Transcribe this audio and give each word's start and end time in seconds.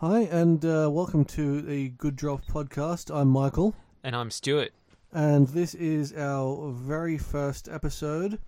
Hi, 0.00 0.20
and 0.20 0.64
uh, 0.64 0.88
welcome 0.90 1.24
to 1.26 1.60
the 1.60 1.88
Good 1.90 2.14
Drop 2.16 2.44
podcast. 2.46 3.14
I'm 3.14 3.28
Michael, 3.28 3.74
And 4.04 4.14
I'm 4.14 4.30
Stuart. 4.30 4.72
and 5.12 5.48
this 5.48 5.74
is 5.74 6.12
our 6.16 6.70
very 6.70 7.18
first 7.18 7.68
episode. 7.68 8.38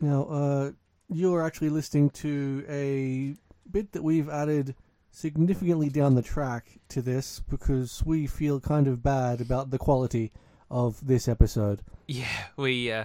Now, 0.00 0.24
uh, 0.24 0.70
you're 1.08 1.42
actually 1.44 1.68
listening 1.70 2.10
to 2.10 2.64
a 2.68 3.34
bit 3.70 3.92
that 3.92 4.02
we've 4.02 4.28
added 4.28 4.74
significantly 5.10 5.88
down 5.90 6.14
the 6.14 6.22
track 6.22 6.78
to 6.88 7.02
this 7.02 7.40
because 7.48 8.02
we 8.04 8.26
feel 8.26 8.60
kind 8.60 8.86
of 8.88 9.02
bad 9.02 9.40
about 9.40 9.70
the 9.70 9.78
quality 9.78 10.32
of 10.70 11.06
this 11.06 11.28
episode. 11.28 11.82
Yeah, 12.08 12.44
we 12.56 12.90
uh, 12.90 13.04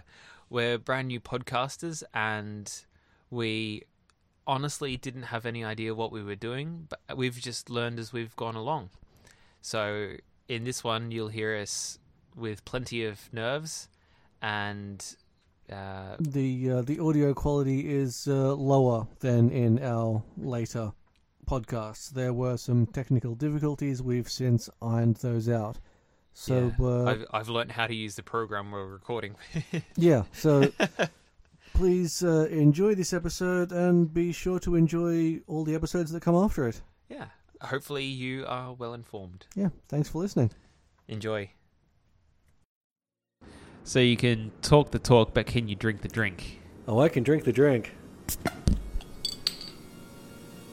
we're 0.49 0.77
brand 0.77 1.09
new 1.09 1.19
podcasters, 1.19 2.03
and 2.13 2.71
we 3.29 3.83
honestly 4.47 4.97
didn't 4.97 5.23
have 5.23 5.45
any 5.45 5.63
idea 5.63 5.93
what 5.93 6.11
we 6.11 6.23
were 6.23 6.35
doing, 6.35 6.87
but 6.89 7.17
we've 7.17 7.39
just 7.39 7.69
learned 7.69 7.99
as 7.99 8.11
we've 8.13 8.35
gone 8.35 8.55
along. 8.55 8.89
So 9.61 10.15
in 10.47 10.63
this 10.63 10.83
one, 10.83 11.11
you'll 11.11 11.29
hear 11.29 11.55
us 11.55 11.99
with 12.35 12.65
plenty 12.65 13.05
of 13.05 13.31
nerves, 13.33 13.89
and 14.41 15.03
uh, 15.71 16.15
The 16.19 16.71
uh, 16.71 16.81
the 16.81 16.99
audio 16.99 17.33
quality 17.33 17.89
is 17.89 18.27
uh, 18.27 18.53
lower 18.55 19.07
than 19.19 19.49
in 19.49 19.83
our 19.83 20.23
later 20.37 20.91
podcasts. 21.45 22.09
There 22.09 22.33
were 22.33 22.57
some 22.57 22.85
technical 22.87 23.35
difficulties. 23.35 24.01
We've 24.01 24.29
since 24.29 24.69
ironed 24.81 25.17
those 25.17 25.47
out. 25.49 25.79
So 26.33 26.71
yeah, 26.79 26.85
uh, 26.85 27.05
I've 27.05 27.25
I've 27.31 27.49
learned 27.49 27.71
how 27.71 27.87
to 27.87 27.95
use 27.95 28.15
the 28.15 28.23
program 28.23 28.71
we're 28.71 28.85
recording. 28.85 29.35
yeah, 29.95 30.23
so 30.33 30.71
please 31.81 32.23
uh, 32.23 32.47
enjoy 32.51 32.93
this 32.93 33.11
episode 33.11 33.71
and 33.71 34.13
be 34.13 34.31
sure 34.31 34.59
to 34.59 34.75
enjoy 34.75 35.39
all 35.47 35.63
the 35.63 35.73
episodes 35.73 36.11
that 36.11 36.21
come 36.21 36.35
after 36.35 36.67
it. 36.67 36.79
yeah, 37.09 37.25
hopefully 37.59 38.03
you 38.03 38.45
are 38.45 38.73
well 38.73 38.93
informed. 38.93 39.47
Yeah, 39.55 39.69
thanks 39.89 40.07
for 40.07 40.21
listening. 40.21 40.51
Enjoy. 41.07 41.49
So 43.83 43.97
you 43.97 44.15
can 44.15 44.51
talk 44.61 44.91
the 44.91 44.99
talk, 44.99 45.33
but 45.33 45.47
can 45.47 45.67
you 45.67 45.75
drink 45.75 46.01
the 46.01 46.07
drink? 46.07 46.59
Oh, 46.87 46.99
I 46.99 47.09
can 47.09 47.23
drink 47.23 47.45
the 47.45 47.51
drink. 47.51 47.95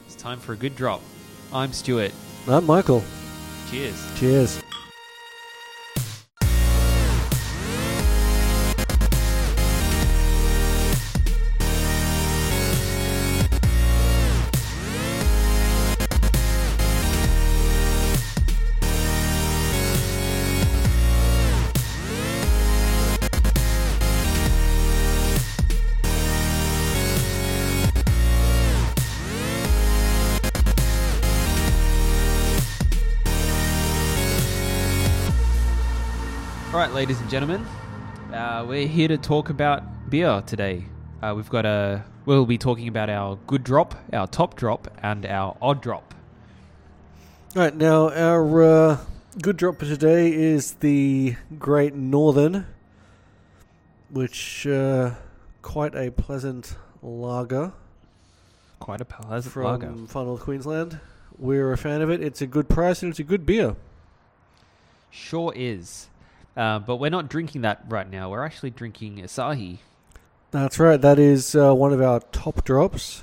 It's 0.04 0.14
time 0.14 0.38
for 0.38 0.52
a 0.52 0.56
good 0.56 0.76
drop. 0.76 1.00
I'm 1.54 1.72
Stuart. 1.72 2.12
I'm 2.46 2.66
Michael. 2.66 3.02
Cheers. 3.70 4.18
Cheers. 4.18 4.62
Ladies 36.98 37.20
and 37.20 37.30
gentlemen, 37.30 37.64
uh, 38.34 38.66
we're 38.68 38.88
here 38.88 39.06
to 39.06 39.16
talk 39.16 39.50
about 39.50 40.10
beer 40.10 40.42
today. 40.44 40.84
Uh, 41.22 41.32
we've 41.36 41.48
got 41.48 41.64
a. 41.64 42.02
We'll 42.26 42.44
be 42.44 42.58
talking 42.58 42.88
about 42.88 43.08
our 43.08 43.38
good 43.46 43.62
drop, 43.62 43.94
our 44.12 44.26
top 44.26 44.56
drop, 44.56 44.88
and 45.00 45.24
our 45.24 45.56
odd 45.62 45.80
drop. 45.80 46.12
All 47.54 47.62
right, 47.62 47.72
now 47.72 48.10
our 48.10 48.64
uh, 48.64 48.98
good 49.40 49.56
drop 49.56 49.78
for 49.78 49.84
today 49.84 50.32
is 50.34 50.72
the 50.72 51.36
Great 51.56 51.94
Northern, 51.94 52.66
which 54.10 54.66
uh, 54.66 55.12
quite 55.62 55.94
a 55.94 56.10
pleasant 56.10 56.74
lager 57.00 57.74
Quite 58.80 59.00
a 59.00 59.04
pleasant 59.04 59.54
lager. 59.54 59.86
from 59.86 59.98
lager. 59.98 60.06
Far 60.08 60.24
North 60.24 60.40
Queensland. 60.40 60.98
We're 61.38 61.70
a 61.72 61.78
fan 61.78 62.02
of 62.02 62.10
it. 62.10 62.20
It's 62.20 62.42
a 62.42 62.46
good 62.48 62.68
price 62.68 63.04
and 63.04 63.10
it's 63.10 63.20
a 63.20 63.22
good 63.22 63.46
beer. 63.46 63.76
Sure 65.12 65.52
is. 65.54 66.08
Uh, 66.58 66.80
but 66.80 66.96
we're 66.96 67.08
not 67.08 67.28
drinking 67.28 67.60
that 67.62 67.84
right 67.88 68.10
now. 68.10 68.30
We're 68.30 68.44
actually 68.44 68.70
drinking 68.70 69.18
Asahi. 69.18 69.78
That's 70.50 70.80
right. 70.80 71.00
That 71.00 71.20
is 71.20 71.54
uh, 71.54 71.72
one 71.72 71.92
of 71.92 72.02
our 72.02 72.18
top 72.32 72.64
drops 72.64 73.22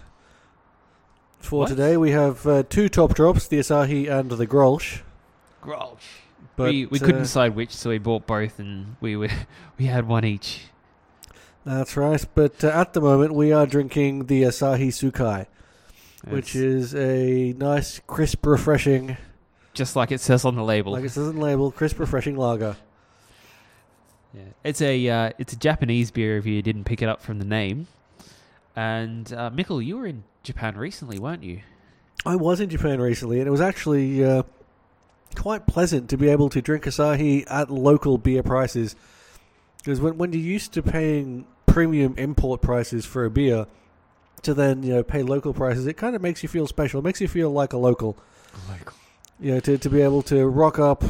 for 1.40 1.60
What? 1.62 1.68
today. 1.70 1.98
We 1.98 2.12
have 2.12 2.48
uh, 2.48 2.64
two 2.64 2.88
top 2.88 3.14
drops: 3.14 3.50
the 3.50 3.60
Asahi 3.60 4.10
and 4.10 4.32
the 4.32 4.48
Grolsch. 4.48 5.02
Grolsch. 5.62 6.00
But 6.56 6.72
we 6.72 6.86
we 6.86 6.98
couldn't 7.00 7.18
uh, 7.18 7.24
decide 7.24 7.56
which, 7.56 7.76
so 7.76 7.90
we 7.90 7.98
bought 7.98 8.26
both, 8.26 8.58
and 8.58 8.96
we 9.02 9.18
were, 9.18 9.28
we 9.78 9.88
had 9.88 10.08
one 10.08 10.24
each. 10.24 10.62
That's 11.66 11.98
right. 11.98 12.24
But 12.36 12.64
uh, 12.64 12.70
at 12.70 12.94
the 12.94 13.02
moment, 13.02 13.34
we 13.34 13.52
are 13.52 13.66
drinking 13.66 14.28
the 14.28 14.44
Asahi 14.44 14.88
Soukai, 14.88 15.48
which 16.26 16.56
is 16.56 16.96
a 16.96 17.52
nice, 17.58 18.00
crisp, 18.08 18.46
refreshing, 18.46 19.18
just 19.74 19.98
like 19.98 20.14
it 20.14 20.22
says 20.22 20.46
on 20.46 20.56
the 20.56 20.64
label. 20.64 20.94
like 20.94 21.04
it 21.04 21.10
says 21.10 21.28
in 21.28 21.36
the 21.36 21.42
label, 21.42 21.70
crisp, 21.70 22.00
refreshing 22.00 22.38
lager. 22.38 22.78
Yeah. 24.36 24.42
It's 24.64 24.82
a 24.82 25.10
uh, 25.10 25.32
it's 25.38 25.54
a 25.54 25.58
Japanese 25.58 26.12
beer 26.12 26.38
if 26.38 26.46
you 26.46 26.62
didn't 26.62 26.84
pick 26.84 27.02
it 27.02 27.10
up 27.10 27.22
from 27.22 27.40
the 27.40 27.46
name. 27.46 27.88
And 28.76 29.32
uh, 29.32 29.50
Michael, 29.50 29.82
you 29.82 29.98
were 29.98 30.06
in 30.06 30.24
Japan 30.44 30.78
recently, 30.78 31.18
weren't 31.18 31.44
you? 31.44 31.62
I 32.26 32.36
was 32.36 32.60
in 32.60 32.70
Japan 32.70 33.00
recently, 33.00 33.40
and 33.40 33.48
it 33.48 33.52
was 33.52 33.62
actually 33.62 34.26
uh, 34.26 34.44
quite 35.36 35.68
pleasant 35.68 36.10
to 36.10 36.18
be 36.18 36.30
able 36.30 36.50
to 36.50 36.62
drink 36.62 36.84
Asahi 36.84 37.46
at 37.50 37.70
local 37.70 38.18
beer 38.18 38.44
prices. 38.44 38.96
Because 39.78 40.02
when 40.02 40.18
when 40.18 40.34
you're 40.34 40.42
used 40.42 40.74
to 40.74 40.84
paying 40.84 41.48
premium 41.66 42.16
import 42.18 42.62
prices 42.62 43.06
for 43.06 43.26
a 43.26 43.30
beer, 43.30 43.68
to 44.42 44.54
then 44.54 44.84
you 44.84 44.96
know 44.96 45.04
pay 45.04 45.24
local 45.24 45.54
prices, 45.54 45.88
it 45.88 45.94
kind 45.94 46.16
of 46.16 46.22
makes 46.22 46.44
you 46.44 46.50
feel 46.50 46.68
special. 46.68 47.00
It 47.00 47.04
makes 47.04 47.22
you 47.22 47.28
feel 47.28 47.52
like 47.52 47.74
a 47.74 47.78
local. 47.78 48.18
You 49.40 49.56
know, 49.56 49.60
to 49.62 49.78
to 49.78 49.90
be 49.90 50.02
able 50.02 50.22
to 50.24 50.46
rock 50.48 50.80
up 50.80 51.04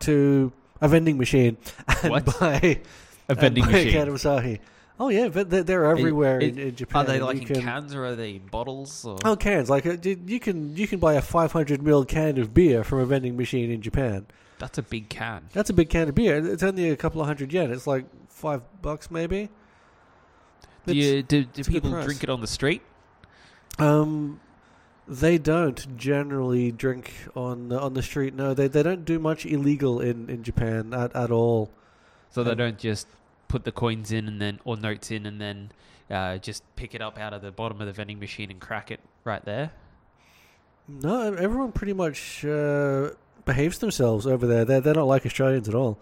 to 0.00 0.52
a 0.80 0.88
vending 0.88 1.18
machine 1.18 1.56
and 2.02 2.10
What? 2.10 2.24
buy 2.40 2.80
A 3.28 3.34
vending 3.34 3.64
buy 3.64 3.72
machine. 3.72 3.88
a 3.88 3.92
can 3.92 4.08
of 4.08 4.14
Asahi. 4.14 4.60
Oh 5.00 5.10
yeah, 5.10 5.28
but 5.28 5.48
they're, 5.48 5.62
they're 5.62 5.84
everywhere 5.86 6.40
it- 6.40 6.56
in, 6.56 6.58
in 6.58 6.74
Japan. 6.76 7.02
Are 7.04 7.06
they 7.06 7.20
like 7.20 7.36
you 7.36 7.42
in 7.42 7.46
can- 7.46 7.62
cans 7.62 7.94
or 7.94 8.04
are 8.04 8.16
they 8.16 8.32
in 8.36 8.46
bottles? 8.46 9.04
Or? 9.04 9.16
Oh, 9.24 9.36
cans! 9.36 9.70
Like 9.70 9.86
uh, 9.86 9.96
you 10.02 10.20
you 10.26 10.40
can 10.40 10.76
you 10.76 10.88
can 10.88 10.98
buy 10.98 11.14
a 11.14 11.22
500 11.22 11.80
ml 11.80 12.06
can 12.08 12.36
of 12.38 12.52
beer 12.52 12.82
from 12.82 12.98
a 12.98 13.06
vending 13.06 13.36
machine 13.36 13.70
in 13.70 13.80
Japan. 13.80 14.26
That's 14.58 14.76
a 14.78 14.82
big 14.82 15.08
can. 15.08 15.48
That's 15.52 15.70
a 15.70 15.72
big 15.72 15.88
can 15.88 16.08
of 16.08 16.16
beer. 16.16 16.44
It's 16.44 16.64
only 16.64 16.90
a 16.90 16.96
couple 16.96 17.20
of 17.20 17.28
hundred 17.28 17.52
yen. 17.52 17.70
It's 17.70 17.86
like 17.86 18.06
five 18.28 18.62
bucks 18.82 19.08
maybe. 19.08 19.50
Do, 20.84 20.94
you, 20.96 21.22
do, 21.22 21.44
do 21.44 21.60
it's 21.60 21.68
people 21.68 21.90
drink 22.02 22.24
it 22.24 22.30
on 22.30 22.40
the 22.40 22.46
street? 22.46 22.80
Um, 23.78 24.40
they 25.08 25.38
don't 25.38 25.96
generally 25.96 26.70
drink 26.70 27.12
on 27.34 27.72
on 27.72 27.94
the 27.94 28.02
street. 28.02 28.34
No, 28.34 28.54
they 28.54 28.68
they 28.68 28.82
don't 28.82 29.04
do 29.04 29.18
much 29.18 29.46
illegal 29.46 30.00
in, 30.00 30.28
in 30.28 30.42
Japan 30.42 30.92
at, 30.92 31.14
at 31.16 31.30
all. 31.30 31.70
So 32.30 32.44
they 32.44 32.54
don't 32.54 32.78
just 32.78 33.06
put 33.48 33.64
the 33.64 33.72
coins 33.72 34.12
in 34.12 34.28
and 34.28 34.40
then 34.40 34.60
or 34.64 34.76
notes 34.76 35.10
in 35.10 35.24
and 35.24 35.40
then 35.40 35.72
uh, 36.10 36.36
just 36.38 36.62
pick 36.76 36.94
it 36.94 37.00
up 37.00 37.18
out 37.18 37.32
of 37.32 37.40
the 37.42 37.50
bottom 37.50 37.80
of 37.80 37.86
the 37.86 37.92
vending 37.92 38.18
machine 38.20 38.50
and 38.50 38.60
crack 38.60 38.90
it 38.90 39.00
right 39.24 39.44
there. 39.44 39.72
No, 40.86 41.32
everyone 41.34 41.72
pretty 41.72 41.92
much 41.94 42.44
uh, 42.44 43.10
behaves 43.44 43.78
themselves 43.78 44.26
over 44.26 44.46
there. 44.46 44.64
They're 44.64 44.80
they're 44.80 44.94
not 44.94 45.06
like 45.06 45.24
Australians 45.26 45.68
at 45.68 45.74
all. 45.74 45.98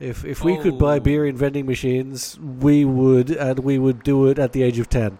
If 0.00 0.24
if 0.24 0.44
we 0.44 0.56
could 0.58 0.78
buy 0.78 0.96
Oh. 0.96 1.00
beer 1.00 1.24
in 1.26 1.36
vending 1.36 1.64
machines, 1.66 2.38
we 2.38 2.84
would, 2.84 3.30
and 3.30 3.58
we 3.60 3.78
would 3.78 4.02
do 4.02 4.26
it 4.28 4.38
at 4.38 4.52
the 4.52 4.62
age 4.62 4.78
of 4.78 4.88
ten. 4.90 5.18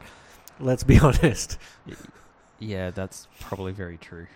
Let's 0.60 0.84
be 0.84 0.98
honest. 1.08 1.58
Yeah, 2.58 2.90
that's 2.90 3.28
probably 3.40 3.72
very 3.72 3.96
true. 3.98 4.26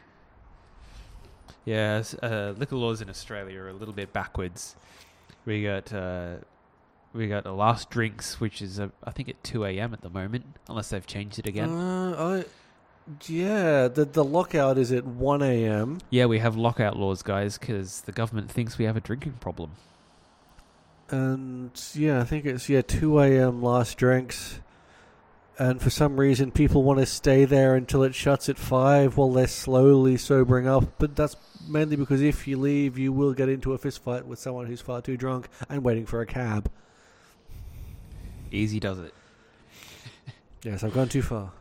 Yeah, 1.64 2.02
uh, 2.22 2.54
liquor 2.56 2.76
laws 2.76 3.00
in 3.00 3.10
Australia 3.10 3.60
are 3.60 3.68
a 3.68 3.72
little 3.72 3.94
bit 3.94 4.12
backwards. 4.12 4.76
We 5.44 5.62
got 5.64 5.92
uh, 5.92 6.36
we 7.12 7.28
got 7.28 7.44
the 7.44 7.52
last 7.52 7.90
drinks, 7.90 8.40
which 8.40 8.62
is 8.62 8.80
uh, 8.80 8.88
I 9.04 9.10
think 9.10 9.28
at 9.28 9.42
two 9.44 9.64
a.m. 9.64 9.92
at 9.92 10.00
the 10.00 10.10
moment, 10.10 10.44
unless 10.68 10.88
they've 10.90 11.06
changed 11.06 11.38
it 11.38 11.46
again. 11.46 11.70
Uh, 11.70 12.44
I, 12.44 12.44
yeah, 13.26 13.88
the 13.88 14.04
the 14.04 14.24
lockout 14.24 14.78
is 14.78 14.92
at 14.92 15.04
one 15.04 15.42
a.m. 15.42 15.98
yeah, 16.10 16.26
we 16.26 16.38
have 16.38 16.56
lockout 16.56 16.96
laws, 16.96 17.22
guys, 17.22 17.58
because 17.58 18.02
the 18.02 18.12
government 18.12 18.50
thinks 18.50 18.78
we 18.78 18.84
have 18.84 18.96
a 18.96 19.00
drinking 19.00 19.34
problem. 19.40 19.72
and 21.10 21.70
yeah, 21.94 22.20
I 22.20 22.24
think 22.24 22.46
it's 22.46 22.68
yeah 22.68 22.82
two 22.82 23.18
a.m. 23.20 23.62
last 23.62 23.96
drinks. 23.98 24.60
And 25.60 25.78
for 25.78 25.90
some 25.90 26.18
reason, 26.18 26.52
people 26.52 26.82
want 26.82 27.00
to 27.00 27.06
stay 27.06 27.44
there 27.44 27.74
until 27.74 28.02
it 28.02 28.14
shuts 28.14 28.48
at 28.48 28.56
five 28.56 29.18
while 29.18 29.30
they're 29.30 29.46
slowly 29.46 30.16
sobering 30.16 30.66
up. 30.66 30.94
But 30.96 31.14
that's 31.14 31.36
mainly 31.68 31.96
because 31.96 32.22
if 32.22 32.48
you 32.48 32.56
leave, 32.56 32.96
you 32.96 33.12
will 33.12 33.34
get 33.34 33.50
into 33.50 33.74
a 33.74 33.78
fist 33.78 34.02
fight 34.02 34.26
with 34.26 34.38
someone 34.38 34.64
who's 34.64 34.80
far 34.80 35.02
too 35.02 35.18
drunk 35.18 35.50
and 35.68 35.84
waiting 35.84 36.06
for 36.06 36.22
a 36.22 36.26
cab. 36.26 36.70
Easy 38.50 38.80
does 38.80 38.98
it. 38.98 39.14
Yes, 40.62 40.82
I've 40.84 40.92
gone 40.92 41.08
too 41.08 41.22
far. 41.22 41.52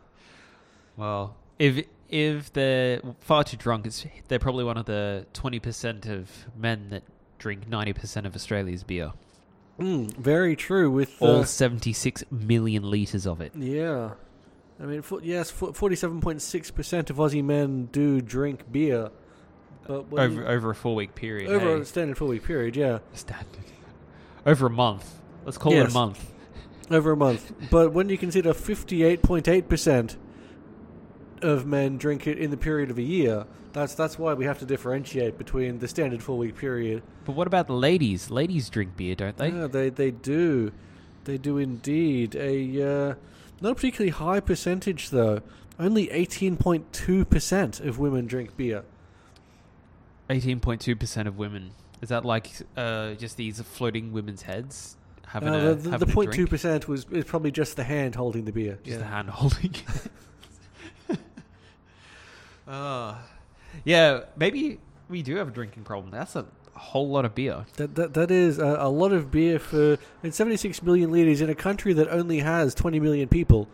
Well, 0.98 1.36
if 1.58 1.86
if 2.10 2.52
they're 2.52 3.02
far 3.20 3.46
too 3.46 3.56
drunk, 3.56 3.86
it's, 3.86 4.06
they're 4.28 4.40
probably 4.40 4.66
one 4.66 4.76
of 4.76 4.86
the 4.86 5.26
20% 5.34 6.10
of 6.10 6.30
men 6.58 6.90
that 6.90 7.04
drink 7.38 7.70
90% 7.70 8.26
of 8.26 8.36
Australia's 8.36 8.84
beer. 8.84 9.14
Mm, 9.80 10.16
very 10.18 10.56
true. 10.56 10.92
With 10.92 11.16
All 11.22 11.42
uh, 11.42 11.46
76 11.46 12.24
million 12.32 12.84
litres 12.84 13.26
of 13.26 13.42
it. 13.42 13.54
yeah, 13.56 14.12
I 14.80 14.84
mean, 14.86 15.02
for, 15.02 15.22
yes, 15.24 15.50
forty-seven 15.52 16.22
point 16.22 16.42
six 16.42 16.70
percent 16.72 17.10
of 17.10 17.18
Aussie 17.18 17.44
men 17.44 17.88
do 17.92 18.22
drink 18.22 18.72
beer, 18.72 19.10
but 19.88 20.06
Over, 20.12 20.28
you- 20.28 20.46
over 20.46 20.70
a 20.72 20.76
four 20.76 20.96
week 20.96 21.16
period. 21.16 21.50
over 21.50 21.76
hey? 21.76 21.82
a 21.82 21.86
standard 21.86 22.18
four-week 22.18 22.44
period, 22.44 22.76
yeah, 22.76 23.00
Standard. 23.14 23.48
Over 24.46 24.68
a 24.68 24.70
month. 24.70 25.20
Let's 25.46 25.58
call 25.58 25.74
it 25.74 25.90
a 25.90 25.90
month. 25.92 26.32
over 26.92 27.12
a 27.12 27.18
month. 27.18 27.52
but 27.70 27.92
when 27.94 28.10
you 28.10 28.18
consider 28.18 28.54
fifty-eight 28.54 29.22
point 29.22 29.48
eight 29.48 29.68
percent 29.70 30.18
of 31.44 31.66
men 31.66 31.98
drink 31.98 32.28
it 32.28 32.38
in 32.38 32.52
the 32.52 32.58
period 32.58 32.90
of 32.90 32.98
a 32.98 33.04
year, 33.04 33.46
that's 33.74 33.96
that's 33.96 34.18
why 34.18 34.34
we 34.34 34.46
have 34.46 34.60
to 34.60 34.66
differentiate 34.66 35.38
between 35.38 35.80
the 35.80 35.88
standard 35.88 36.24
four-week 36.24 36.56
period. 36.56 37.04
But 37.26 37.36
what 37.36 37.48
about 37.48 37.68
the 37.68 37.74
ladies? 37.74 38.30
Ladies 38.30 38.70
drink 38.70 38.96
beer, 38.96 39.16
don't 39.16 39.38
they? 39.38 39.50
Yeah, 39.50 39.68
they 39.68 39.90
they 39.90 40.12
do, 40.12 40.72
they 41.26 41.38
do 41.38 41.58
indeed. 41.58 42.36
A 42.36 42.82
uh, 42.82 43.16
not 43.62 43.72
a 43.72 43.76
particularly 43.76 44.12
high 44.12 44.40
percentage 44.40 45.10
though. 45.10 45.42
Only 45.80 46.10
eighteen 46.12 46.58
point 46.58 46.92
two 46.92 47.26
percent 47.26 47.80
of 47.80 48.00
women 48.00 48.26
drink 48.26 48.58
beer. 48.58 48.84
18.2% 50.30 51.26
of 51.26 51.40
women. 51.40 51.72
Is 52.02 52.10
that 52.10 52.24
like 52.24 52.52
uh, 52.78 53.16
just 53.16 53.36
these 53.36 53.60
floating 53.62 54.14
women's 54.14 54.44
heads 54.44 54.96
having 55.26 55.50
Uh, 55.50 55.72
a 55.72 55.76
the 55.76 55.98
the 55.98 56.06
0.2% 56.06 56.88
was 56.88 57.06
is 57.12 57.26
probably 57.26 57.52
just 57.52 57.76
the 57.76 57.84
hand 57.84 58.16
holding 58.16 58.46
the 58.46 58.52
beer. 58.52 58.78
Just 58.84 58.86
yeah. 58.86 58.98
the 58.98 59.06
hand 59.06 59.30
holding. 59.30 59.74
uh, 62.70 63.16
yeah, 63.84 64.22
maybe 64.38 64.80
we 65.10 65.22
do 65.24 65.36
have 65.38 65.48
a 65.48 65.52
drinking 65.52 65.84
problem. 65.84 66.12
That's 66.12 66.36
a 66.36 66.46
whole 66.74 67.10
lot 67.10 67.26
of 67.26 67.36
beer. 67.36 67.66
That, 67.78 67.96
that 67.96 68.14
that 68.14 68.32
is 68.32 68.60
a, 68.60 68.78
a 68.80 68.90
lot 68.90 69.12
of 69.12 69.32
beer 69.32 69.60
for 69.60 69.98
seventy 70.30 70.58
six 70.58 70.82
million 70.82 71.12
liters 71.12 71.42
in 71.42 71.50
a 71.50 71.56
country 71.56 71.94
that 71.94 72.08
only 72.10 72.40
has 72.40 72.74
twenty 72.76 73.00
million 73.00 73.28
people. 73.28 73.68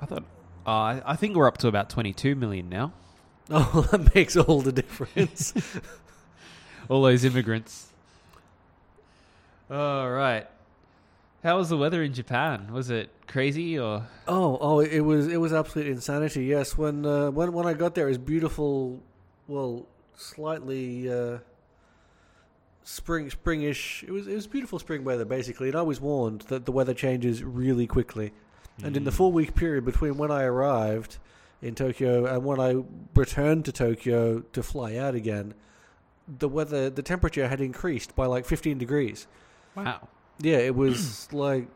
I 0.00 0.06
thought. 0.06 0.24
Uh, 0.66 0.70
I 0.70 1.02
I 1.06 1.16
think 1.16 1.36
we're 1.36 1.46
up 1.46 1.58
to 1.58 1.68
about 1.68 1.88
22 1.88 2.34
million 2.34 2.68
now. 2.68 2.92
Oh, 3.48 3.86
that 3.92 4.12
makes 4.12 4.36
all 4.36 4.60
the 4.60 4.72
difference. 4.72 5.54
All 6.88 7.02
those 7.02 7.24
immigrants. 7.24 7.86
All 9.70 10.10
right. 10.10 10.48
How 11.46 11.58
was 11.58 11.68
the 11.68 11.76
weather 11.76 12.02
in 12.02 12.12
Japan? 12.12 12.72
Was 12.72 12.90
it 12.90 13.08
crazy 13.28 13.78
or? 13.78 14.02
Oh, 14.26 14.58
oh, 14.60 14.80
it 14.80 14.98
was 14.98 15.28
it 15.28 15.36
was 15.36 15.52
absolute 15.52 15.86
insanity. 15.86 16.44
Yes, 16.44 16.76
when 16.76 17.06
uh, 17.06 17.30
when 17.30 17.52
when 17.52 17.66
I 17.68 17.72
got 17.72 17.94
there, 17.94 18.06
it 18.06 18.08
was 18.08 18.18
beautiful. 18.18 19.00
Well, 19.46 19.86
slightly 20.16 21.08
uh, 21.08 21.38
spring 22.82 23.30
springish. 23.30 24.02
It 24.02 24.10
was 24.10 24.26
it 24.26 24.34
was 24.34 24.48
beautiful 24.48 24.80
spring 24.80 25.04
weather 25.04 25.24
basically. 25.24 25.68
And 25.68 25.76
I 25.76 25.82
was 25.82 26.00
warned 26.00 26.40
that 26.48 26.64
the 26.64 26.72
weather 26.72 26.94
changes 26.94 27.44
really 27.44 27.86
quickly. 27.86 28.32
And 28.82 28.96
in 28.96 29.04
the 29.04 29.12
Mm. 29.12 29.20
four 29.20 29.30
week 29.30 29.54
period 29.54 29.84
between 29.84 30.16
when 30.16 30.32
I 30.32 30.42
arrived 30.42 31.18
in 31.62 31.76
Tokyo 31.76 32.26
and 32.26 32.44
when 32.44 32.58
I 32.58 32.82
returned 33.14 33.64
to 33.66 33.72
Tokyo 33.72 34.40
to 34.40 34.62
fly 34.64 34.96
out 34.96 35.14
again, 35.14 35.54
the 36.26 36.48
weather 36.48 36.90
the 36.90 37.02
temperature 37.02 37.46
had 37.46 37.60
increased 37.60 38.16
by 38.16 38.26
like 38.26 38.44
fifteen 38.46 38.78
degrees. 38.78 39.28
Wow. 39.76 40.08
Yeah, 40.38 40.58
it 40.58 40.74
was 40.74 41.28
like 41.32 41.68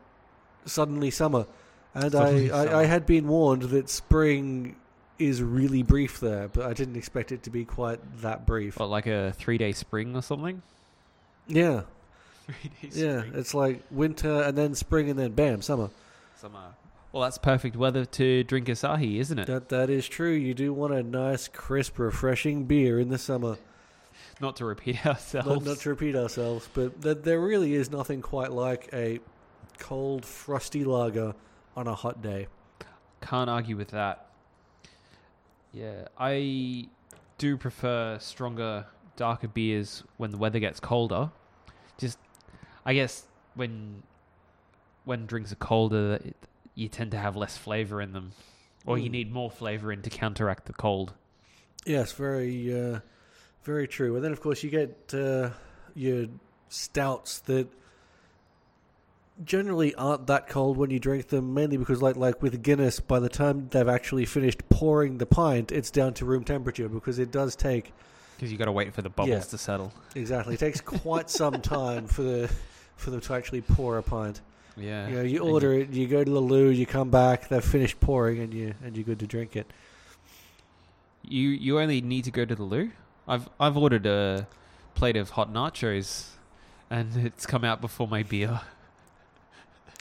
suddenly 0.65 1.11
summer. 1.11 1.47
And 1.93 2.11
Suddenly 2.11 2.51
I, 2.51 2.65
I, 2.65 2.79
I 2.81 2.85
had 2.85 3.05
been 3.05 3.27
warned 3.27 3.63
that 3.63 3.89
spring 3.89 4.77
is 5.19 5.41
really 5.43 5.83
brief 5.83 6.19
there, 6.19 6.47
but 6.47 6.65
I 6.65 6.73
didn't 6.73 6.95
expect 6.95 7.31
it 7.31 7.43
to 7.43 7.49
be 7.49 7.65
quite 7.65 7.99
that 8.21 8.45
brief. 8.45 8.79
What, 8.79 8.89
like 8.89 9.07
a 9.07 9.33
three 9.33 9.57
day 9.57 9.71
spring 9.73 10.15
or 10.15 10.21
something? 10.21 10.61
Yeah, 11.47 11.81
Three 12.45 12.71
days 12.81 12.97
yeah. 12.97 13.23
It's 13.33 13.53
like 13.53 13.83
winter 13.91 14.41
and 14.43 14.57
then 14.57 14.75
spring 14.75 15.09
and 15.09 15.19
then 15.19 15.31
bam, 15.31 15.61
summer. 15.61 15.89
Summer. 16.37 16.59
Well, 17.11 17.23
that's 17.23 17.37
perfect 17.37 17.75
weather 17.75 18.05
to 18.05 18.43
drink 18.45 18.67
Asahi, 18.67 19.19
isn't 19.19 19.37
it? 19.37 19.47
That 19.47 19.69
that 19.69 19.89
is 19.89 20.07
true. 20.07 20.31
You 20.31 20.53
do 20.53 20.73
want 20.73 20.93
a 20.93 21.03
nice, 21.03 21.47
crisp, 21.47 21.99
refreshing 21.99 22.65
beer 22.65 22.99
in 22.99 23.09
the 23.09 23.17
summer. 23.17 23.57
Not 24.41 24.55
to 24.57 24.65
repeat 24.65 25.05
ourselves. 25.05 25.47
Not, 25.47 25.63
not 25.63 25.77
to 25.79 25.89
repeat 25.89 26.15
ourselves, 26.15 26.67
but 26.73 27.01
th- 27.01 27.19
there 27.21 27.39
really 27.39 27.75
is 27.75 27.91
nothing 27.91 28.21
quite 28.21 28.51
like 28.51 28.89
a 28.91 29.19
cold, 29.77 30.25
frosty 30.25 30.83
lager 30.83 31.35
on 31.75 31.87
a 31.87 31.93
hot 31.95 32.21
day. 32.21 32.47
Can't 33.21 33.49
argue 33.49 33.77
with 33.77 33.89
that. 33.89 34.25
Yeah, 35.73 36.07
I 36.17 36.87
do 37.37 37.55
prefer 37.55 38.17
stronger, 38.19 38.85
darker 39.15 39.47
beers 39.47 40.03
when 40.17 40.31
the 40.31 40.37
weather 40.37 40.59
gets 40.59 40.79
colder. 40.79 41.29
Just, 41.97 42.17
I 42.85 42.93
guess 42.93 43.25
when 43.55 44.03
when 45.05 45.25
drinks 45.25 45.51
are 45.51 45.55
colder, 45.55 46.19
it, 46.23 46.35
you 46.75 46.87
tend 46.87 47.11
to 47.11 47.17
have 47.17 47.35
less 47.35 47.57
flavor 47.57 48.01
in 48.01 48.13
them, 48.13 48.31
or 48.85 48.97
you 48.97 49.09
Mm. 49.09 49.13
need 49.13 49.31
more 49.31 49.49
flavor 49.49 49.91
in 49.91 50.01
to 50.03 50.09
counteract 50.09 50.65
the 50.65 50.73
cold. 50.73 51.13
Yes, 51.85 52.11
very, 52.11 52.71
uh, 52.73 52.99
very 53.63 53.87
true. 53.87 54.15
And 54.15 54.23
then, 54.23 54.31
of 54.31 54.41
course, 54.41 54.63
you 54.63 54.69
get 54.69 55.13
uh, 55.13 55.49
your 55.95 56.27
stouts 56.69 57.39
that 57.41 57.67
generally 59.43 59.95
aren't 59.95 60.27
that 60.27 60.47
cold 60.47 60.77
when 60.77 60.89
you 60.91 60.99
drink 60.99 61.27
them, 61.29 61.53
mainly 61.53 61.77
because, 61.77 62.01
like, 62.01 62.15
like 62.15 62.41
with 62.41 62.61
Guinness, 62.61 62.99
by 62.99 63.19
the 63.19 63.29
time 63.29 63.67
they've 63.71 63.87
actually 63.87 64.25
finished 64.25 64.67
pouring 64.69 65.17
the 65.17 65.25
pint, 65.25 65.71
it's 65.71 65.89
down 65.91 66.13
to 66.15 66.25
room 66.25 66.43
temperature 66.43 66.87
because 66.89 67.17
it 67.19 67.31
does 67.31 67.55
take 67.55 67.91
Because 68.35 68.51
you 68.51 68.57
got 68.57 68.65
to 68.65 68.71
wait 68.71 68.93
for 68.93 69.01
the 69.01 69.09
bubbles 69.09 69.29
Yeah. 69.29 69.39
to 69.39 69.57
settle. 69.57 69.93
exactly 70.15 70.55
it 70.55 70.59
takes 70.59 70.81
quite 70.81 71.29
some 71.41 71.61
time 71.61 72.07
for 72.07 72.21
the 72.23 72.49
for 72.97 73.09
them 73.09 73.19
to 73.21 73.33
actually 73.33 73.61
pour 73.61 73.97
a 73.97 74.03
pint. 74.03 74.41
Yeah. 74.77 75.07
You 75.07 75.15
know, 75.15 75.21
you 75.23 75.39
order 75.39 75.73
it, 75.73 75.89
you 75.89 76.07
go 76.07 76.23
to 76.23 76.29
the 76.31 76.39
loo, 76.39 76.69
you 76.69 76.85
come 76.85 77.09
back, 77.09 77.49
they've 77.49 77.63
finished 77.63 77.99
pouring, 77.99 78.39
and 78.39 78.53
you 78.53 78.73
and 78.83 78.95
you're 78.95 79.03
good 79.05 79.19
to 79.19 79.27
drink 79.27 79.55
it. 79.55 79.65
You 81.23 81.49
you 81.49 81.79
only 81.79 82.01
need 82.01 82.25
to 82.25 82.31
go 82.31 82.45
to 82.45 82.53
the 82.55 82.63
loo. 82.63 82.91
I've 83.31 83.49
I've 83.59 83.77
ordered 83.77 84.05
a 84.05 84.47
plate 84.95 85.15
of 85.17 85.31
hot 85.31 85.51
nachos, 85.53 86.27
and 86.89 87.15
it's 87.25 87.45
come 87.45 87.63
out 87.63 87.81
before 87.81 88.07
my 88.07 88.23
beer. 88.23 88.61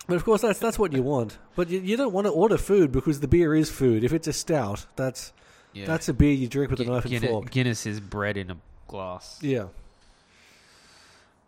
But 0.07 0.17
of 0.17 0.25
course, 0.25 0.43
that's 0.43 0.59
that's 0.59 0.79
what 0.79 0.93
you 0.93 1.03
want. 1.03 1.39
But 1.55 1.71
you, 1.71 1.81
you 1.81 1.97
don't 1.97 2.13
want 2.13 2.27
to 2.27 2.33
order 2.33 2.59
food 2.59 2.91
because 2.91 3.21
the 3.21 3.29
beer 3.29 3.55
is 3.55 3.71
food. 3.71 4.03
If 4.05 4.13
it's 4.13 4.27
a 4.27 4.33
stout, 4.33 4.87
that's 4.97 5.33
Yeah. 5.73 5.87
that's 5.87 6.09
a 6.09 6.13
beer 6.13 6.33
you 6.33 6.49
drink 6.49 6.71
with 6.71 6.81
a 6.81 6.85
Gu- 6.85 6.91
knife 6.91 7.05
and 7.05 7.13
Guinness, 7.13 7.31
fork. 7.31 7.51
Guinness 7.51 7.87
is 7.87 8.01
bread 8.01 8.37
in 8.37 8.51
a 8.51 8.57
glass. 8.89 9.39
Yeah. 9.41 9.67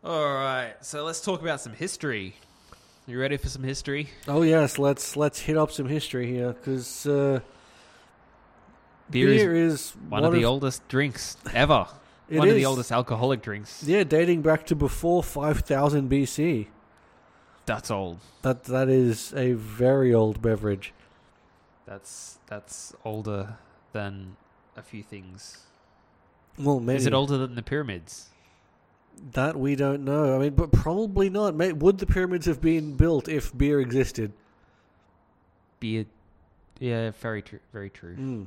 All 0.05 0.35
right, 0.35 0.75
so 0.81 1.05
let's 1.05 1.21
talk 1.21 1.43
about 1.43 1.61
some 1.61 1.73
history. 1.75 2.35
You 3.07 3.21
ready 3.21 3.37
for 3.37 3.49
some 3.49 3.63
history? 3.63 4.09
Oh 4.29 4.43
yes, 4.43 4.79
let's 4.79 5.17
let's 5.17 5.41
hit 5.41 5.57
up 5.57 5.71
some 5.73 5.87
history 5.87 6.27
here 6.27 6.53
because 6.53 7.07
uh, 7.07 7.41
Beer, 9.11 9.29
beer, 9.29 9.55
is 9.55 9.73
is, 9.73 9.91
one 10.09 10.25
of 10.25 10.33
the 10.33 10.45
oldest 10.45 10.87
drinks 10.89 11.37
ever. 11.53 11.87
One 12.29 12.49
of 12.49 12.55
the 12.55 12.65
oldest 12.65 12.91
alcoholic 12.91 13.43
drinks. 13.43 13.83
Yeah, 13.83 14.05
dating 14.05 14.41
back 14.41 14.65
to 14.67 14.75
before 14.75 15.23
five 15.23 15.61
thousand 15.61 16.11
BC. 16.11 16.69
That's 17.67 17.91
old. 17.91 18.21
That 18.41 18.65
that 18.65 18.89
is 18.89 19.35
a 19.35 19.53
very 19.53 20.15
old 20.15 20.41
beverage. 20.41 20.95
That's 21.85 22.39
that's 22.47 22.95
older 23.05 23.59
than 23.93 24.37
a 24.79 24.83
few 24.83 25.03
things. 25.03 25.59
Well, 26.59 26.81
maybe 26.81 26.97
Is 26.97 27.07
it 27.07 27.13
older 27.13 27.37
than 27.37 27.55
the 27.55 27.63
pyramids? 27.63 28.31
that 29.33 29.57
we 29.57 29.77
don't 29.77 30.05
know. 30.05 30.35
I 30.35 30.39
mean, 30.39 30.55
but 30.55 30.73
probably 30.73 31.31
not. 31.31 31.55
May, 31.55 31.73
would 31.73 31.99
the 31.99 32.07
pyramids 32.07 32.47
have 32.47 32.61
been 32.61 32.97
built 32.97 33.29
if 33.29 33.57
beer 33.57 33.81
existed? 33.81 34.33
Beer. 35.81 36.07
Yeah, 36.79 37.11
very 37.21 37.43
true. 37.43 37.61
Very 37.73 37.91
true. 37.91 38.17
Mm. 38.17 38.47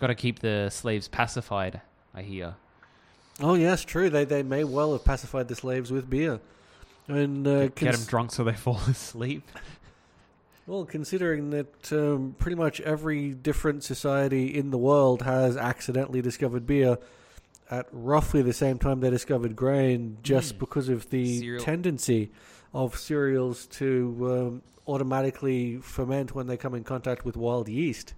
Got 0.00 0.08
to 0.08 0.14
keep 0.14 0.40
the 0.40 0.68
slaves 0.70 1.08
pacified. 1.08 1.80
I 2.14 2.22
hear. 2.22 2.54
Oh 3.40 3.54
yes, 3.54 3.84
true. 3.84 4.10
They 4.10 4.24
they 4.24 4.42
may 4.42 4.64
well 4.64 4.92
have 4.92 5.04
pacified 5.04 5.48
the 5.48 5.56
slaves 5.56 5.90
with 5.90 6.08
beer. 6.08 6.40
And 7.08 7.46
uh, 7.46 7.60
Get, 7.68 7.74
get 7.76 7.94
them 7.94 8.04
drunk 8.06 8.32
so 8.32 8.44
they 8.44 8.52
fall 8.66 8.80
asleep. 8.88 9.42
Well, 10.66 10.84
considering 10.86 11.50
that 11.50 11.92
um, 11.92 12.34
pretty 12.38 12.54
much 12.54 12.80
every 12.80 13.32
different 13.34 13.84
society 13.84 14.54
in 14.56 14.70
the 14.70 14.78
world 14.78 15.22
has 15.22 15.56
accidentally 15.58 16.22
discovered 16.22 16.66
beer 16.66 16.96
at 17.70 17.86
roughly 17.92 18.40
the 18.40 18.52
same 18.54 18.78
time 18.78 19.00
they 19.00 19.10
discovered 19.10 19.56
grain, 19.56 20.16
just 20.22 20.54
Mm. 20.56 20.58
because 20.60 20.88
of 20.88 21.10
the 21.10 21.38
Cereal. 21.40 21.62
tendency 21.62 22.30
of 22.72 22.98
cereals 22.98 23.66
to 23.66 24.16
um, 24.22 24.62
automatically 24.86 25.76
ferment 25.78 26.34
when 26.34 26.46
they 26.46 26.56
come 26.56 26.74
in 26.74 26.84
contact 26.84 27.24
with 27.26 27.36
wild 27.36 27.68
yeast. 27.68 28.14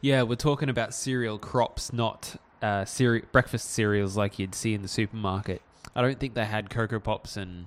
Yeah, 0.00 0.22
we're 0.22 0.36
talking 0.36 0.68
about 0.68 0.94
cereal 0.94 1.38
crops, 1.38 1.92
not 1.92 2.36
uh, 2.62 2.84
cere- 2.84 3.24
breakfast 3.32 3.70
cereals 3.70 4.16
like 4.16 4.38
you'd 4.38 4.54
see 4.54 4.74
in 4.74 4.82
the 4.82 4.88
supermarket. 4.88 5.62
I 5.94 6.02
don't 6.02 6.18
think 6.18 6.34
they 6.34 6.44
had 6.44 6.70
Cocoa 6.70 7.00
Pops 7.00 7.36
and 7.36 7.66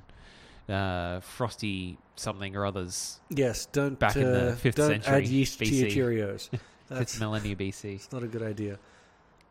uh, 0.68 1.20
Frosty 1.22 1.98
something 2.16 2.56
or 2.56 2.66
others. 2.66 3.20
Yes, 3.30 3.66
don't 3.66 3.98
Back 3.98 4.16
in 4.16 4.32
the 4.32 4.52
uh, 4.52 4.56
5th 4.56 4.76
don't 4.76 4.88
century 4.90 5.14
add 5.14 5.28
yeast 5.28 5.60
to 5.60 5.66
your 5.66 5.88
BC. 5.88 5.96
Cheerios. 5.96 6.50
That's 6.90 7.14
Fifth 7.14 7.22
millennia 7.22 7.56
BC. 7.56 7.84
it's 7.96 8.12
not 8.12 8.24
a 8.24 8.28
good 8.28 8.44
idea. 8.44 8.78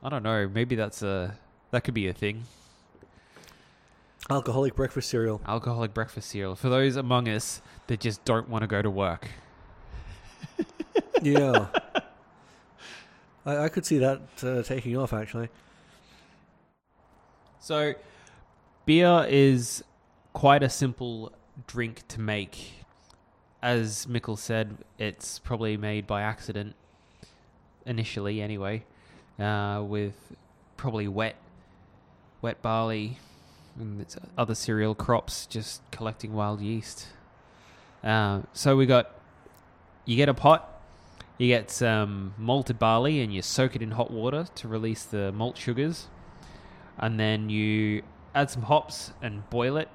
I 0.03 0.09
don't 0.09 0.23
know. 0.23 0.49
Maybe 0.49 0.77
that's 0.77 1.03
a 1.03 1.37
that 1.73 1.83
could 1.83 1.95
be 1.95 2.07
a 2.07 2.13
thing. 2.13 2.45
Alcoholic 4.31 4.77
breakfast 4.77 5.09
cereal. 5.09 5.41
Alcoholic 5.47 5.93
breakfast 5.95 6.31
cereal 6.31 6.55
for 6.55 6.69
those 6.69 6.97
among 6.97 7.29
us 7.29 7.61
that 7.89 7.99
just 7.99 8.25
don't 8.25 8.49
want 8.49 8.63
to 8.63 8.69
go 8.69 8.81
to 8.83 8.91
work. 8.91 9.29
Yeah. 11.23 11.67
I, 13.49 13.65
I 13.65 13.69
could 13.71 13.87
see 13.87 13.99
that 13.99 14.21
uh, 14.43 14.63
taking 14.63 14.97
off 14.97 15.13
actually. 15.13 15.49
So, 17.61 17.95
beer 18.85 19.27
is 19.29 19.83
quite 20.35 20.63
a 20.63 20.69
simple 20.69 21.33
drink 21.67 22.07
to 22.09 22.21
make. 22.21 22.85
As 23.63 24.07
Michael 24.07 24.37
said, 24.37 24.77
it's 24.99 25.39
probably 25.41 25.77
made 25.77 26.07
by 26.07 26.23
accident, 26.23 26.77
initially 27.85 28.41
anyway, 28.41 28.85
uh, 29.41 29.83
with 29.85 30.15
probably 30.77 31.09
wet, 31.09 31.35
wet 32.41 32.63
barley 32.63 33.19
and 33.79 34.07
other 34.37 34.55
cereal 34.55 34.95
crops 34.95 35.47
just 35.47 35.83
collecting 35.91 36.35
wild 36.35 36.61
yeast. 36.61 37.07
Uh, 38.05 38.43
so 38.53 38.77
we 38.77 38.87
got, 38.87 39.11
you 40.05 40.17
get 40.17 40.29
a 40.29 40.35
pot, 40.35 40.68
you 41.39 41.49
get 41.49 41.71
some 41.71 42.35
malted 42.37 42.79
barley, 42.79 43.21
and 43.21 43.33
you 43.33 43.41
soak 43.41 43.75
it 43.77 43.83
in 43.83 43.93
hot 43.93 44.11
water 44.11 44.47
to 44.57 44.69
release 44.69 45.05
the 45.05 45.33
malt 45.33 45.57
sugars 45.57 46.09
and 46.99 47.19
then 47.19 47.49
you 47.49 48.03
add 48.35 48.51
some 48.51 48.63
hops 48.63 49.13
and 49.23 49.49
boil 49.51 49.77
it, 49.77 49.89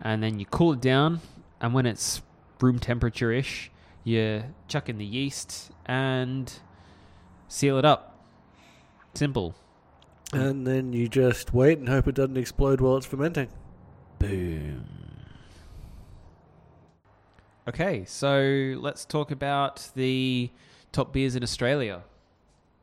and 0.00 0.22
then 0.22 0.38
you 0.38 0.46
cool 0.46 0.72
it 0.72 0.80
down. 0.80 1.20
And 1.60 1.72
when 1.72 1.86
it's 1.86 2.22
room 2.60 2.78
temperature 2.78 3.32
ish, 3.32 3.70
you 4.04 4.44
chuck 4.66 4.88
in 4.88 4.98
the 4.98 5.04
yeast 5.04 5.70
and 5.86 6.52
seal 7.46 7.78
it 7.78 7.84
up. 7.84 8.24
Simple. 9.14 9.54
And 10.32 10.66
then 10.66 10.92
you 10.92 11.08
just 11.08 11.54
wait 11.54 11.78
and 11.78 11.88
hope 11.88 12.06
it 12.06 12.14
doesn't 12.14 12.36
explode 12.36 12.80
while 12.80 12.96
it's 12.96 13.06
fermenting. 13.06 13.48
Boom. 14.18 14.97
Okay, 17.68 18.06
so 18.06 18.78
let's 18.80 19.04
talk 19.04 19.30
about 19.30 19.90
the 19.94 20.48
top 20.90 21.12
beers 21.12 21.36
in 21.36 21.42
Australia. 21.42 22.00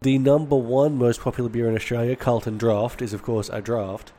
The 0.01 0.19
number 0.19 0.55
one 0.55 0.95
most 0.95 1.21
popular 1.21 1.49
beer 1.49 1.67
in 1.67 1.75
Australia, 1.75 2.15
Carlton 2.15 2.59
Draft, 2.59 3.01
is 3.01 3.11
of 3.11 3.23
course 3.23 3.49
a 3.49 3.61
draft. 3.61 4.11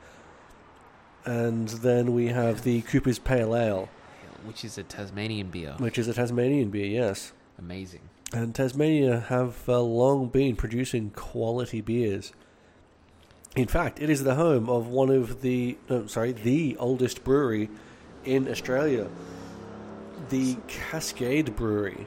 And 1.24 1.68
then 1.68 2.12
we 2.14 2.26
have 2.28 2.64
the 2.64 2.82
Cooper's 2.82 3.20
Pale 3.20 3.54
Ale, 3.54 3.88
Which 4.44 4.64
is 4.64 4.76
a 4.76 4.82
Tasmanian 4.82 5.50
beer. 5.50 5.76
which 5.78 5.98
is 5.98 6.08
a 6.08 6.14
Tasmanian 6.14 6.70
beer, 6.70 6.86
yes. 6.86 7.32
Amazing. 7.60 8.00
And 8.32 8.52
Tasmania 8.52 9.20
have 9.28 9.68
uh, 9.68 9.80
long 9.80 10.26
been 10.30 10.56
producing 10.56 11.10
quality 11.10 11.80
beers. 11.80 12.32
In 13.54 13.68
fact, 13.68 14.00
it 14.02 14.10
is 14.10 14.24
the 14.24 14.34
home 14.34 14.68
of 14.68 14.88
one 14.88 15.10
of 15.10 15.42
the, 15.42 15.78
no, 15.88 16.08
sorry, 16.08 16.32
the 16.32 16.76
oldest 16.78 17.22
brewery 17.22 17.70
in 18.24 18.48
Australia, 18.48 19.08
the 20.28 20.56
Cascade 20.68 21.56
Brewery, 21.56 22.06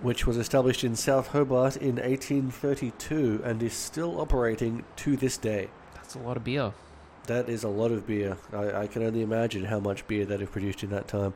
which 0.00 0.26
was 0.26 0.36
established 0.36 0.84
in 0.84 0.96
South 0.96 1.28
Hobart 1.28 1.76
in 1.76 1.96
1832 1.96 3.42
and 3.44 3.62
is 3.62 3.72
still 3.72 4.20
operating 4.20 4.84
to 4.96 5.16
this 5.16 5.36
day. 5.36 5.68
That's 5.94 6.14
a 6.14 6.18
lot 6.18 6.36
of 6.36 6.44
beer. 6.44 6.72
That 7.26 7.48
is 7.48 7.64
a 7.64 7.68
lot 7.68 7.92
of 7.92 8.06
beer. 8.06 8.36
I, 8.52 8.82
I 8.82 8.86
can 8.86 9.02
only 9.02 9.22
imagine 9.22 9.64
how 9.64 9.80
much 9.80 10.06
beer 10.06 10.24
that 10.26 10.40
have 10.40 10.52
produced 10.52 10.82
in 10.82 10.90
that 10.90 11.08
time. 11.08 11.34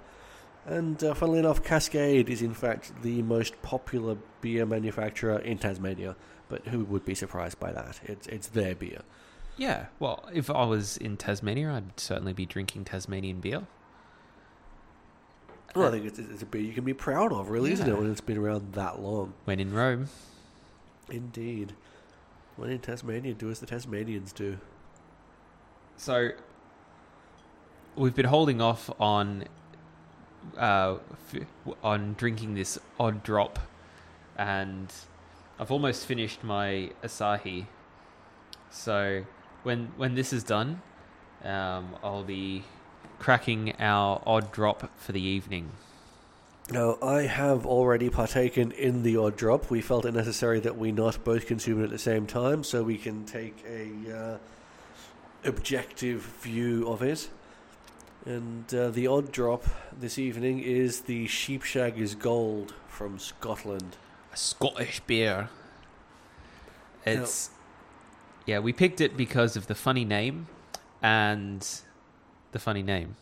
And 0.67 1.03
uh, 1.05 1.15
funnily 1.15 1.39
enough, 1.39 1.63
Cascade 1.63 2.31
is 2.31 2.41
in 2.41 2.55
fact 2.55 2.93
the 3.03 3.23
most 3.23 3.61
popular 3.63 4.17
beer 4.41 4.65
manufacturer 4.65 5.39
in 5.39 5.59
Tasmania. 5.59 6.17
But 6.49 6.67
who 6.69 6.85
would 6.85 7.05
be 7.05 7.15
surprised 7.15 7.61
by 7.61 7.73
that? 7.73 8.01
It's 8.05 8.27
it's 8.27 8.49
their 8.49 8.75
beer. 8.75 9.03
Yeah, 9.57 9.87
well, 9.99 10.29
if 10.33 10.51
I 10.51 10.65
was 10.65 10.97
in 10.97 11.17
Tasmania, 11.17 11.71
I'd 11.71 12.01
certainly 12.01 12.33
be 12.33 12.45
drinking 12.45 12.85
Tasmanian 12.85 13.41
beer. 13.41 13.67
Well, 15.75 15.89
I 15.89 15.91
think 15.91 16.07
it's, 16.07 16.19
it's 16.19 16.43
a 16.43 16.47
beer 16.47 16.63
you 16.63 16.73
can 16.73 16.85
be 16.85 16.95
proud 16.95 17.33
of, 17.33 17.51
really, 17.51 17.73
isn't 17.73 17.87
Yeah. 17.87 17.95
it? 17.95 17.99
When 18.01 18.11
it's 18.11 18.21
been 18.21 18.39
around 18.39 18.75
that 18.75 19.01
long. 19.01 19.35
When 19.45 19.59
in 19.59 19.73
Rome. 19.75 20.09
Indeed. 21.11 21.75
When 22.57 22.71
in 22.71 22.79
Tasmania, 22.79 23.35
do 23.35 23.51
as 23.51 23.59
the 23.59 23.67
Tasmanians 23.67 24.33
do. 24.33 24.59
So, 25.97 26.31
we've 27.97 28.15
been 28.15 28.27
holding 28.27 28.61
off 28.61 28.89
on 29.01 29.45
uh, 30.59 30.99
f- 31.33 31.47
on 31.83 32.15
drinking 32.15 32.55
this 32.55 32.79
odd 33.01 33.23
drop, 33.23 33.59
and 34.37 34.93
I've 35.59 35.71
almost 35.73 36.07
finished 36.07 36.45
my 36.45 36.91
Asahi. 37.03 37.67
So, 38.71 39.25
when 39.65 39.93
when 39.97 40.15
this 40.15 40.33
is 40.33 40.45
done, 40.45 40.83
um, 41.43 41.97
I'll 42.03 42.25
be 42.25 42.65
cracking 43.25 43.73
our 43.79 44.21
odd 44.27 44.53
drop 44.53 44.95
for 44.99 45.13
the 45.13 45.21
evening. 45.23 45.71
Now, 46.71 46.99
I 47.03 47.23
have 47.23 47.65
already 47.65 48.11
partaken 48.11 48.71
in 48.73 49.03
the 49.03 49.17
odd 49.17 49.35
drop. 49.35 49.71
We 49.71 49.81
felt 49.81 50.05
it 50.05 50.13
necessary 50.13 50.61
that 50.61 50.77
we 50.77 50.93
not 50.93 51.25
both 51.25 51.47
consume 51.47 51.81
it 51.81 51.85
at 51.85 51.91
the 51.91 51.99
same 51.99 52.27
time, 52.27 52.63
so 52.63 52.83
we 52.83 52.99
can 52.99 53.25
take 53.25 53.65
a 53.67 54.15
uh, 54.15 54.39
objective 55.43 56.21
view 56.43 56.87
of 56.87 57.01
it. 57.01 57.31
And 58.27 58.73
uh, 58.75 58.91
the 58.91 59.07
odd 59.07 59.33
drop 59.33 59.65
this 59.99 60.19
evening 60.19 60.61
is 60.61 61.01
the 61.01 61.27
Sheepshaggers 61.27 62.19
Gold 62.19 62.75
from 62.89 63.19
Scotland. 63.19 63.97
a 64.35 64.37
Scottish 64.37 65.01
beer. 65.01 65.49
It's 67.07 67.49
yeah, 68.45 68.59
we 68.59 68.75
picked 68.75 69.01
it 69.01 69.17
because 69.17 69.57
of 69.57 69.67
the 69.67 69.75
funny 69.75 70.05
name 70.05 70.47
and 71.01 71.67
the 72.55 72.61
funny 72.61 72.83
name. 72.83 73.17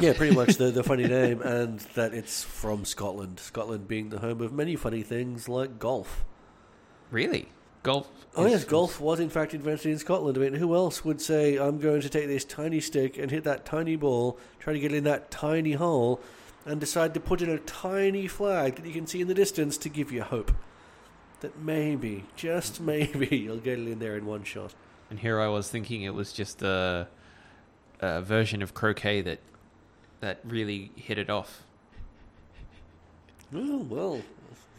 Yeah, 0.00 0.14
pretty 0.14 0.34
much 0.34 0.56
the, 0.56 0.70
the 0.70 0.82
funny 0.82 1.06
name, 1.20 1.42
and 1.42 1.78
that 1.94 2.14
it's 2.14 2.42
from 2.42 2.84
Scotland. 2.84 3.38
Scotland 3.38 3.86
being 3.86 4.08
the 4.08 4.18
home 4.18 4.40
of 4.40 4.52
many 4.52 4.74
funny 4.74 5.02
things 5.02 5.48
like 5.48 5.78
golf. 5.78 6.24
Really? 7.10 7.48
Golf? 7.82 8.08
Oh 8.34 8.46
yes, 8.46 8.64
golf 8.64 8.98
was 8.98 9.20
in 9.20 9.28
fact 9.28 9.52
invented 9.52 9.92
in 9.92 9.98
Scotland. 9.98 10.38
I 10.38 10.40
mean, 10.40 10.54
who 10.54 10.74
else 10.74 11.04
would 11.04 11.20
say, 11.20 11.58
"I'm 11.58 11.78
going 11.78 12.00
to 12.00 12.08
take 12.08 12.28
this 12.28 12.44
tiny 12.44 12.80
stick 12.80 13.18
and 13.18 13.30
hit 13.30 13.44
that 13.44 13.66
tiny 13.66 13.94
ball, 13.94 14.38
try 14.58 14.72
to 14.72 14.80
get 14.80 14.92
in 14.92 15.04
that 15.04 15.30
tiny 15.30 15.72
hole, 15.72 16.20
and 16.64 16.80
decide 16.80 17.12
to 17.14 17.20
put 17.20 17.42
in 17.42 17.50
a 17.50 17.58
tiny 17.58 18.26
flag 18.26 18.76
that 18.76 18.86
you 18.86 18.92
can 18.92 19.06
see 19.06 19.20
in 19.20 19.28
the 19.28 19.34
distance 19.34 19.76
to 19.78 19.90
give 19.90 20.10
you 20.10 20.22
hope 20.22 20.52
that 21.40 21.58
maybe, 21.58 22.24
just 22.36 22.80
maybe, 22.92 23.36
you'll 23.36 23.58
get 23.58 23.78
it 23.78 23.86
in 23.86 23.98
there 23.98 24.16
in 24.16 24.24
one 24.24 24.44
shot." 24.44 24.74
And 25.10 25.18
here 25.18 25.38
I 25.38 25.48
was 25.48 25.68
thinking 25.68 26.02
it 26.02 26.14
was 26.14 26.32
just 26.32 26.62
a, 26.62 27.08
a 28.00 28.20
version 28.22 28.62
of 28.62 28.74
croquet 28.74 29.20
that 29.22 29.38
that 30.20 30.40
really 30.44 30.90
hit 30.96 31.18
it 31.18 31.30
off. 31.30 31.62
Oh 33.54 33.78
well, 33.88 34.22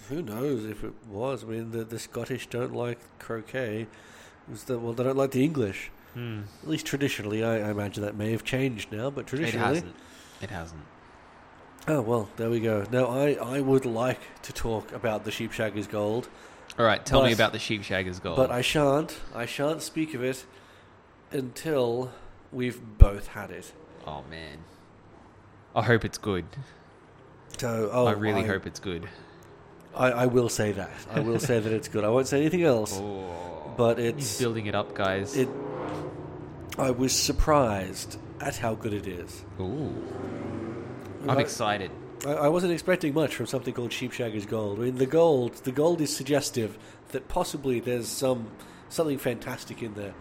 who 0.09 0.21
knows 0.21 0.65
if 0.65 0.83
it 0.83 0.93
was? 1.09 1.43
I 1.43 1.47
mean, 1.47 1.71
the 1.71 1.83
the 1.83 1.99
Scottish 1.99 2.47
don't 2.47 2.73
like 2.73 2.99
croquet. 3.19 3.81
It 3.81 3.87
was 4.49 4.63
the, 4.65 4.79
well, 4.79 4.93
they 4.93 5.03
don't 5.03 5.17
like 5.17 5.31
the 5.31 5.43
English. 5.43 5.91
Hmm. 6.13 6.41
At 6.63 6.69
least 6.69 6.85
traditionally, 6.85 7.43
I, 7.43 7.67
I 7.67 7.71
imagine 7.71 8.03
that 8.03 8.15
may 8.15 8.31
have 8.31 8.43
changed 8.43 8.91
now, 8.91 9.09
but 9.09 9.27
traditionally. 9.27 9.65
It 9.65 9.75
hasn't. 9.75 9.95
It 10.41 10.49
hasn't. 10.49 10.81
Oh 11.87 12.01
well, 12.01 12.29
there 12.37 12.49
we 12.49 12.59
go. 12.59 12.85
Now 12.91 13.05
I, 13.07 13.33
I 13.33 13.59
would 13.61 13.85
like 13.85 14.19
to 14.43 14.53
talk 14.53 14.91
about 14.91 15.23
the 15.25 15.31
Sheepshaggers 15.31 15.89
Gold, 15.89 16.27
All 16.77 16.85
right, 16.85 17.03
tell 17.05 17.23
me 17.23 17.33
about 17.33 17.53
the 17.53 17.57
Sheepshaggers 17.57 18.21
Gold. 18.21 18.37
but 18.37 18.51
I 18.51 18.61
shan't. 18.61 19.17
I 19.33 19.45
shan't 19.45 19.81
speak 19.81 20.13
of 20.13 20.23
it 20.23 20.45
until 21.31 22.11
we've 22.51 22.79
both 22.97 23.27
had 23.27 23.51
it. 23.51 23.71
oh 24.07 24.23
man, 24.29 24.57
I 25.75 25.81
hope 25.83 26.05
it's 26.05 26.17
good. 26.17 26.45
So 27.57 27.89
oh, 27.91 28.05
I 28.07 28.11
really 28.13 28.43
I, 28.43 28.47
hope 28.47 28.65
it's 28.65 28.79
good. 28.79 29.07
I, 29.95 30.11
I 30.11 30.25
will 30.27 30.49
say 30.49 30.71
that. 30.71 30.89
I 31.13 31.19
will 31.19 31.39
say 31.39 31.59
that 31.59 31.71
it's 31.71 31.87
good. 31.89 32.03
I 32.03 32.09
won't 32.09 32.27
say 32.27 32.39
anything 32.39 32.63
else. 32.63 32.97
Oh, 32.97 33.73
But 33.77 33.99
it's 33.99 34.39
building 34.39 34.67
it 34.67 34.73
up, 34.75 34.95
guys. 34.95 35.35
it. 35.35 35.49
I 36.77 36.91
was 36.91 37.11
surprised 37.13 38.17
at 38.39 38.55
how 38.55 38.75
good 38.75 38.93
it 38.93 39.05
is. 39.05 39.43
Ooh, 39.59 39.93
I'm 41.23 41.37
I- 41.37 41.41
excited. 41.41 41.91
I, 42.25 42.31
I 42.33 42.47
wasn't 42.47 42.71
expecting 42.71 43.13
much 43.13 43.35
from 43.35 43.47
something 43.47 43.73
called 43.73 43.89
Sheepshaggers 43.91 44.47
Gold. 44.47 44.79
I 44.79 44.83
mean, 44.83 44.95
the 44.97 45.05
gold, 45.07 45.55
the 45.63 45.71
gold 45.71 45.99
is 46.01 46.15
suggestive 46.15 46.77
that 47.09 47.27
possibly 47.27 47.79
there's 47.79 48.07
some 48.07 48.49
something 48.89 49.17
fantastic 49.17 49.81
in 49.83 49.93
there. 49.95 50.13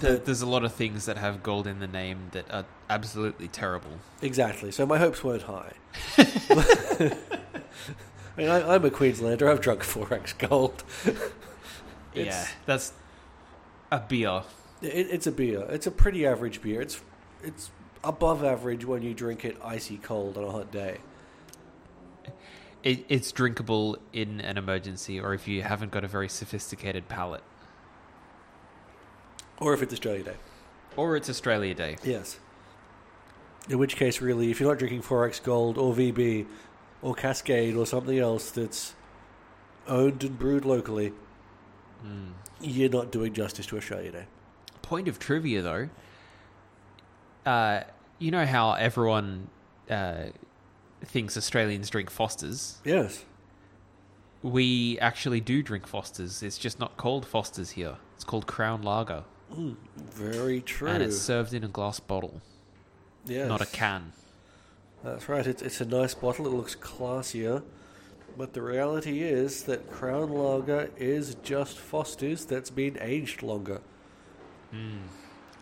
There- 0.00 0.18
There's 0.18 0.42
a 0.42 0.46
lot 0.46 0.64
of 0.64 0.72
things 0.74 1.06
that 1.06 1.16
have 1.16 1.42
gold 1.42 1.66
in 1.66 1.78
the 1.80 1.86
name 1.86 2.28
that 2.32 2.50
are 2.52 2.64
absolutely 2.90 3.48
terrible. 3.48 3.92
Exactly. 4.22 4.70
So 4.70 4.84
my 4.86 4.98
hopes 4.98 5.24
weren't 5.24 5.42
high. 5.42 5.72
I 6.18 7.14
mean, 8.36 8.48
I, 8.50 8.74
I'm 8.74 8.84
a 8.84 8.90
Queenslander. 8.90 9.48
I've 9.48 9.60
drunk 9.60 9.80
4x 9.82 10.36
Gold. 10.48 10.84
yeah, 12.14 12.46
that's 12.66 12.92
a 13.90 13.98
beer. 14.00 14.42
It, 14.82 15.08
it's 15.10 15.26
a 15.26 15.32
beer. 15.32 15.66
It's 15.70 15.86
a 15.86 15.90
pretty 15.90 16.26
average 16.26 16.60
beer. 16.60 16.82
It's 16.82 17.00
it's 17.42 17.70
above 18.04 18.44
average 18.44 18.84
when 18.84 19.02
you 19.02 19.14
drink 19.14 19.44
it 19.44 19.56
icy 19.64 19.96
cold 19.96 20.36
on 20.36 20.44
a 20.44 20.50
hot 20.50 20.70
day. 20.70 20.98
it, 22.82 23.04
it's 23.08 23.32
drinkable 23.32 23.96
in 24.12 24.40
an 24.42 24.58
emergency 24.58 25.18
or 25.18 25.32
if 25.34 25.48
you 25.48 25.62
haven't 25.62 25.90
got 25.90 26.04
a 26.04 26.08
very 26.08 26.28
sophisticated 26.28 27.08
palate. 27.08 27.42
Or 29.60 29.72
if 29.74 29.82
it's 29.82 29.92
Australia 29.92 30.22
Day. 30.24 30.34
Or 30.96 31.16
it's 31.16 31.28
Australia 31.30 31.74
Day. 31.74 31.96
Yes. 32.04 32.38
In 33.68 33.78
which 33.78 33.96
case, 33.96 34.20
really, 34.20 34.50
if 34.50 34.60
you're 34.60 34.68
not 34.68 34.78
drinking 34.78 35.02
4X 35.02 35.42
Gold 35.42 35.76
or 35.78 35.92
VB 35.94 36.46
or 37.02 37.14
Cascade 37.14 37.74
or 37.76 37.84
something 37.86 38.18
else 38.18 38.50
that's 38.50 38.94
owned 39.88 40.22
and 40.24 40.38
brewed 40.38 40.64
locally, 40.64 41.12
Mm. 42.06 42.32
you're 42.60 42.90
not 42.90 43.10
doing 43.10 43.32
justice 43.32 43.64
to 43.66 43.76
Australia 43.78 44.12
Day. 44.12 44.26
Point 44.82 45.08
of 45.08 45.18
trivia 45.18 45.62
though. 45.62 45.88
Uh, 47.44 47.82
you 48.18 48.30
know 48.30 48.44
how 48.44 48.72
everyone 48.72 49.48
uh, 49.90 50.24
thinks 51.04 51.36
Australians 51.36 51.88
drink 51.88 52.10
Fosters? 52.10 52.78
Yes. 52.84 53.24
We 54.42 54.98
actually 55.00 55.40
do 55.40 55.62
drink 55.62 55.86
Fosters. 55.86 56.42
It's 56.42 56.58
just 56.58 56.78
not 56.78 56.96
called 56.96 57.26
Fosters 57.26 57.70
here. 57.70 57.96
It's 58.14 58.24
called 58.24 58.46
Crown 58.46 58.82
Lager. 58.82 59.24
Mm, 59.54 59.76
very 59.96 60.60
true. 60.60 60.88
And 60.88 61.02
it's 61.02 61.18
served 61.18 61.54
in 61.54 61.64
a 61.64 61.68
glass 61.68 62.00
bottle, 62.00 62.40
yes. 63.24 63.48
not 63.48 63.60
a 63.60 63.66
can. 63.66 64.12
That's 65.04 65.28
right. 65.28 65.46
It's, 65.46 65.62
it's 65.62 65.80
a 65.80 65.84
nice 65.84 66.14
bottle. 66.14 66.46
It 66.46 66.52
looks 66.52 66.74
classier. 66.74 67.62
But 68.36 68.52
the 68.52 68.60
reality 68.60 69.22
is 69.22 69.62
that 69.64 69.90
Crown 69.90 70.30
Lager 70.30 70.90
is 70.96 71.36
just 71.36 71.78
Foster's 71.78 72.44
that's 72.44 72.70
been 72.70 72.98
aged 73.00 73.42
longer. 73.42 73.80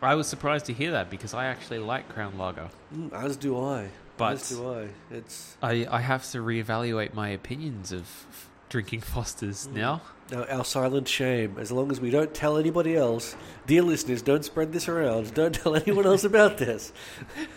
I 0.03 0.15
was 0.15 0.27
surprised 0.27 0.67
to 0.67 0.73
hear 0.73 0.91
that 0.91 1.09
because 1.09 1.35
I 1.35 1.47
actually 1.47 1.79
like 1.79 2.09
Crown 2.09 2.37
Lager. 2.37 2.69
Mm, 2.95 3.13
as 3.13 3.37
do 3.37 3.59
I. 3.59 3.91
But- 4.17 4.35
as 4.35 4.49
do 4.49 4.73
I. 4.73 4.89
It's 5.11 5.57
I, 5.63 5.87
I 5.91 6.01
have 6.01 6.29
to 6.33 6.39
reevaluate 6.39 7.15
my 7.15 7.29
opinions 7.29 7.93
of 7.93 8.49
drinking 8.75 9.01
Fosters 9.03 9.69
mm. 9.69 9.75
now. 9.75 10.03
now 10.33 10.43
our 10.47 10.65
silent 10.65 11.07
shame. 11.07 11.59
As 11.61 11.71
long 11.71 11.93
as 11.93 12.01
we 12.01 12.11
don't 12.11 12.35
tell 12.35 12.57
anybody 12.57 12.97
else, 12.97 13.37
dear 13.69 13.83
listeners, 13.83 14.21
don't 14.21 14.45
spread 14.45 14.73
this 14.73 14.89
around. 14.89 15.33
Don't 15.33 15.55
tell 15.55 15.77
anyone 15.83 16.07
else 16.07 16.25
about 16.25 16.59
this, 16.59 16.93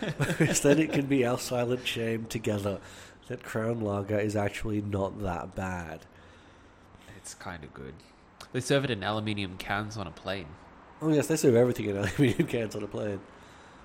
because 0.38 0.60
then 0.60 0.78
it 0.78 0.92
can 0.92 1.06
be 1.06 1.26
our 1.26 1.36
silent 1.36 1.84
shame 1.84 2.26
together. 2.26 2.78
That 3.26 3.42
Crown 3.42 3.80
Lager 3.80 4.20
is 4.20 4.36
actually 4.36 4.80
not 4.80 5.20
that 5.22 5.56
bad. 5.56 6.06
It's 7.16 7.34
kind 7.34 7.64
of 7.64 7.74
good. 7.74 7.94
They 8.52 8.60
serve 8.60 8.84
it 8.84 8.90
in 8.90 9.02
aluminium 9.02 9.56
cans 9.56 9.96
on 9.96 10.06
a 10.06 10.12
plane. 10.12 10.46
Oh 11.02 11.08
yes, 11.08 11.26
they 11.26 11.34
serve 11.34 11.56
everything 11.56 11.86
in 11.86 11.96
aluminium 11.96 12.46
cans 12.46 12.76
on 12.76 12.84
a 12.84 12.86
plane. 12.86 13.18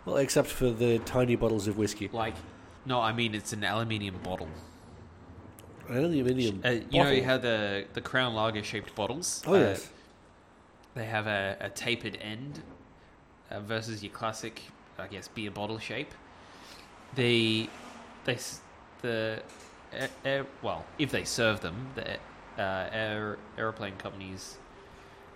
Well, 0.05 0.17
except 0.17 0.49
for 0.49 0.69
the 0.69 0.99
tiny 0.99 1.35
bottles 1.35 1.67
of 1.67 1.79
whiskey. 1.79 2.11
Like, 2.13 2.35
no, 2.85 3.01
I 3.01 3.11
mean 3.11 3.33
it's 3.33 3.53
an 3.53 3.63
aluminium 3.63 4.19
bottle. 4.21 4.49
An 5.89 6.05
aluminium. 6.05 6.61
Uh, 6.63 6.69
you 6.69 6.79
know 6.99 7.03
bottle. 7.03 7.23
how 7.23 7.37
the 7.37 7.85
the 7.93 8.01
Crown 8.01 8.33
Lager 8.33 8.63
shaped 8.63 8.95
bottles? 8.95 9.43
Oh 9.45 9.53
uh, 9.53 9.59
yes. 9.59 9.89
They 10.95 11.05
have 11.05 11.27
a, 11.27 11.57
a 11.59 11.69
tapered 11.69 12.17
end 12.21 12.61
uh, 13.49 13.59
versus 13.61 14.03
your 14.03 14.11
classic, 14.11 14.61
I 14.99 15.07
guess, 15.07 15.27
beer 15.27 15.51
bottle 15.51 15.79
shape. 15.79 16.11
The 17.15 17.69
they 18.25 18.37
the 19.01 19.41
air, 19.91 20.09
air, 20.23 20.45
well, 20.61 20.85
if 20.97 21.11
they 21.11 21.23
serve 21.23 21.61
them, 21.61 21.89
the 21.95 22.15
uh, 22.57 22.89
air, 22.91 23.37
airplane 23.57 23.95
companies, 23.97 24.57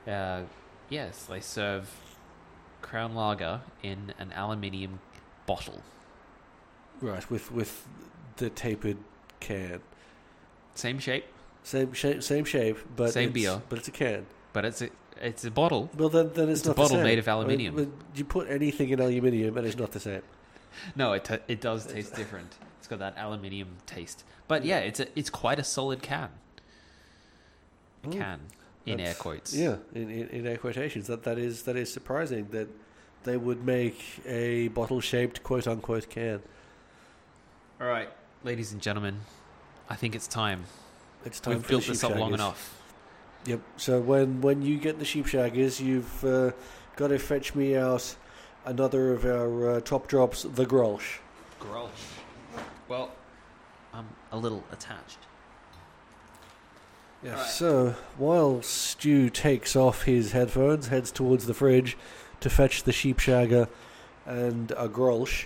uh, 0.07 0.41
yes, 0.89 1.23
they 1.23 1.39
serve 1.39 1.89
Crown 2.81 3.15
Lager 3.15 3.61
in 3.83 4.13
an 4.19 4.31
aluminium 4.35 4.99
bottle. 5.45 5.81
Right, 7.01 7.29
with 7.29 7.51
with 7.51 7.87
the 8.37 8.49
tapered 8.49 8.97
can. 9.39 9.81
Same 10.77 10.99
shape, 10.99 11.25
Same 11.63 11.91
shape, 11.93 12.21
same 12.21 12.45
shape, 12.45 12.77
but 12.95 13.11
Same 13.11 13.29
it's, 13.29 13.33
beer. 13.33 13.61
but 13.67 13.79
it's 13.79 13.87
a 13.87 13.91
can. 13.91 14.25
but 14.53 14.63
it's 14.63 14.81
a 14.83 14.89
it's 15.19 15.43
a 15.43 15.49
bottle. 15.49 15.89
Well, 15.97 16.09
then, 16.09 16.29
then 16.35 16.49
it's, 16.49 16.59
It's 16.59 16.67
a 16.67 16.69
not 16.69 16.75
the 16.75 16.81
bottle 16.83 17.03
made 17.03 17.17
of 17.17 17.27
I 17.27 17.31
mean, 17.31 17.39
aluminium. 17.67 17.93
you 18.13 18.23
put 18.23 18.47
anything 18.49 18.89
in 18.91 18.99
aluminium, 18.99 19.57
and 19.57 19.65
it's 19.65 19.75
not 19.75 19.91
the 19.91 19.99
same. 19.99 20.21
No, 20.95 21.13
it 21.13 21.25
t- 21.25 21.39
it 21.47 21.59
does 21.59 21.87
taste 21.87 22.15
different. 22.15 22.55
It's 22.77 22.87
got 22.87 22.99
that 22.99 23.15
aluminium 23.17 23.69
taste. 23.87 24.23
But 24.47 24.63
yeah, 24.63 24.77
it's 24.77 24.99
a 24.99 25.07
it's 25.17 25.31
quite 25.31 25.57
a 25.57 25.63
solid 25.63 26.03
can. 26.03 26.29
Mm. 28.05 28.11
Can 28.11 28.39
in 28.85 28.99
air 28.99 29.15
quotes. 29.15 29.55
Yeah, 29.55 29.77
in, 29.95 30.09
in, 30.11 30.27
in 30.29 30.47
air 30.47 30.57
quotations. 30.57 31.07
That 31.07 31.23
that 31.23 31.39
is 31.39 31.63
that 31.63 31.75
is 31.75 31.91
surprising 31.91 32.49
that 32.51 32.67
they 33.23 33.35
would 33.37 33.65
make 33.65 33.99
a 34.27 34.67
bottle 34.69 35.01
shaped 35.01 35.41
quote 35.41 35.67
unquote 35.67 36.09
can. 36.09 36.41
All 37.81 37.87
right, 37.87 38.09
ladies 38.43 38.71
and 38.71 38.81
gentlemen, 38.81 39.21
I 39.89 39.95
think 39.95 40.15
it's 40.15 40.27
time. 40.27 40.65
It's 41.25 41.39
time 41.39 41.55
We've 41.55 41.63
for 41.63 41.69
built 41.69 41.85
this 41.87 42.03
up 42.03 42.15
long 42.15 42.33
enough. 42.33 42.81
Yep. 43.45 43.61
So 43.77 43.99
when 44.01 44.41
when 44.41 44.61
you 44.61 44.77
get 44.77 44.99
the 44.99 45.05
sheepshaggers, 45.05 45.79
you've 45.79 46.23
uh, 46.23 46.51
got 46.95 47.07
to 47.07 47.19
fetch 47.19 47.55
me 47.55 47.75
out 47.75 48.15
another 48.65 49.13
of 49.13 49.25
our 49.25 49.69
uh, 49.71 49.79
top 49.81 50.07
drops, 50.07 50.43
the 50.43 50.65
Grolsch. 50.65 51.19
Grolsch. 51.59 51.89
Well, 52.87 53.11
I'm 53.93 54.07
a 54.31 54.37
little 54.37 54.63
attached. 54.71 55.19
Yes. 57.23 57.33
Alright. 57.33 57.49
So 57.49 57.95
while 58.17 58.61
Stu 58.61 59.29
takes 59.29 59.75
off 59.75 60.03
his 60.03 60.33
headphones, 60.33 60.87
heads 60.87 61.11
towards 61.11 61.47
the 61.47 61.53
fridge 61.53 61.97
to 62.41 62.49
fetch 62.49 62.83
the 62.83 62.91
sheepshagger 62.91 63.67
and 64.25 64.71
a 64.71 64.87
Grolsch, 64.87 65.45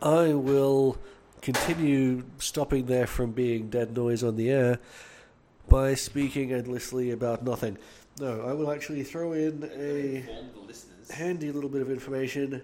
I 0.00 0.34
will 0.34 0.98
continue 1.40 2.24
stopping 2.38 2.86
there 2.86 3.06
from 3.06 3.32
being 3.32 3.68
dead 3.68 3.96
noise 3.96 4.22
on 4.22 4.36
the 4.36 4.50
air 4.50 4.78
by 5.68 5.94
speaking 5.94 6.52
endlessly 6.52 7.10
about 7.10 7.44
nothing. 7.44 7.76
No, 8.20 8.42
I 8.42 8.52
will 8.52 8.70
actually 8.70 9.04
throw 9.04 9.32
in 9.32 9.70
a 9.74 10.16
Inform 10.16 10.50
the 10.54 10.60
listeners. 10.66 11.10
handy 11.10 11.52
little 11.52 11.70
bit 11.70 11.82
of 11.82 11.90
information 11.90 12.62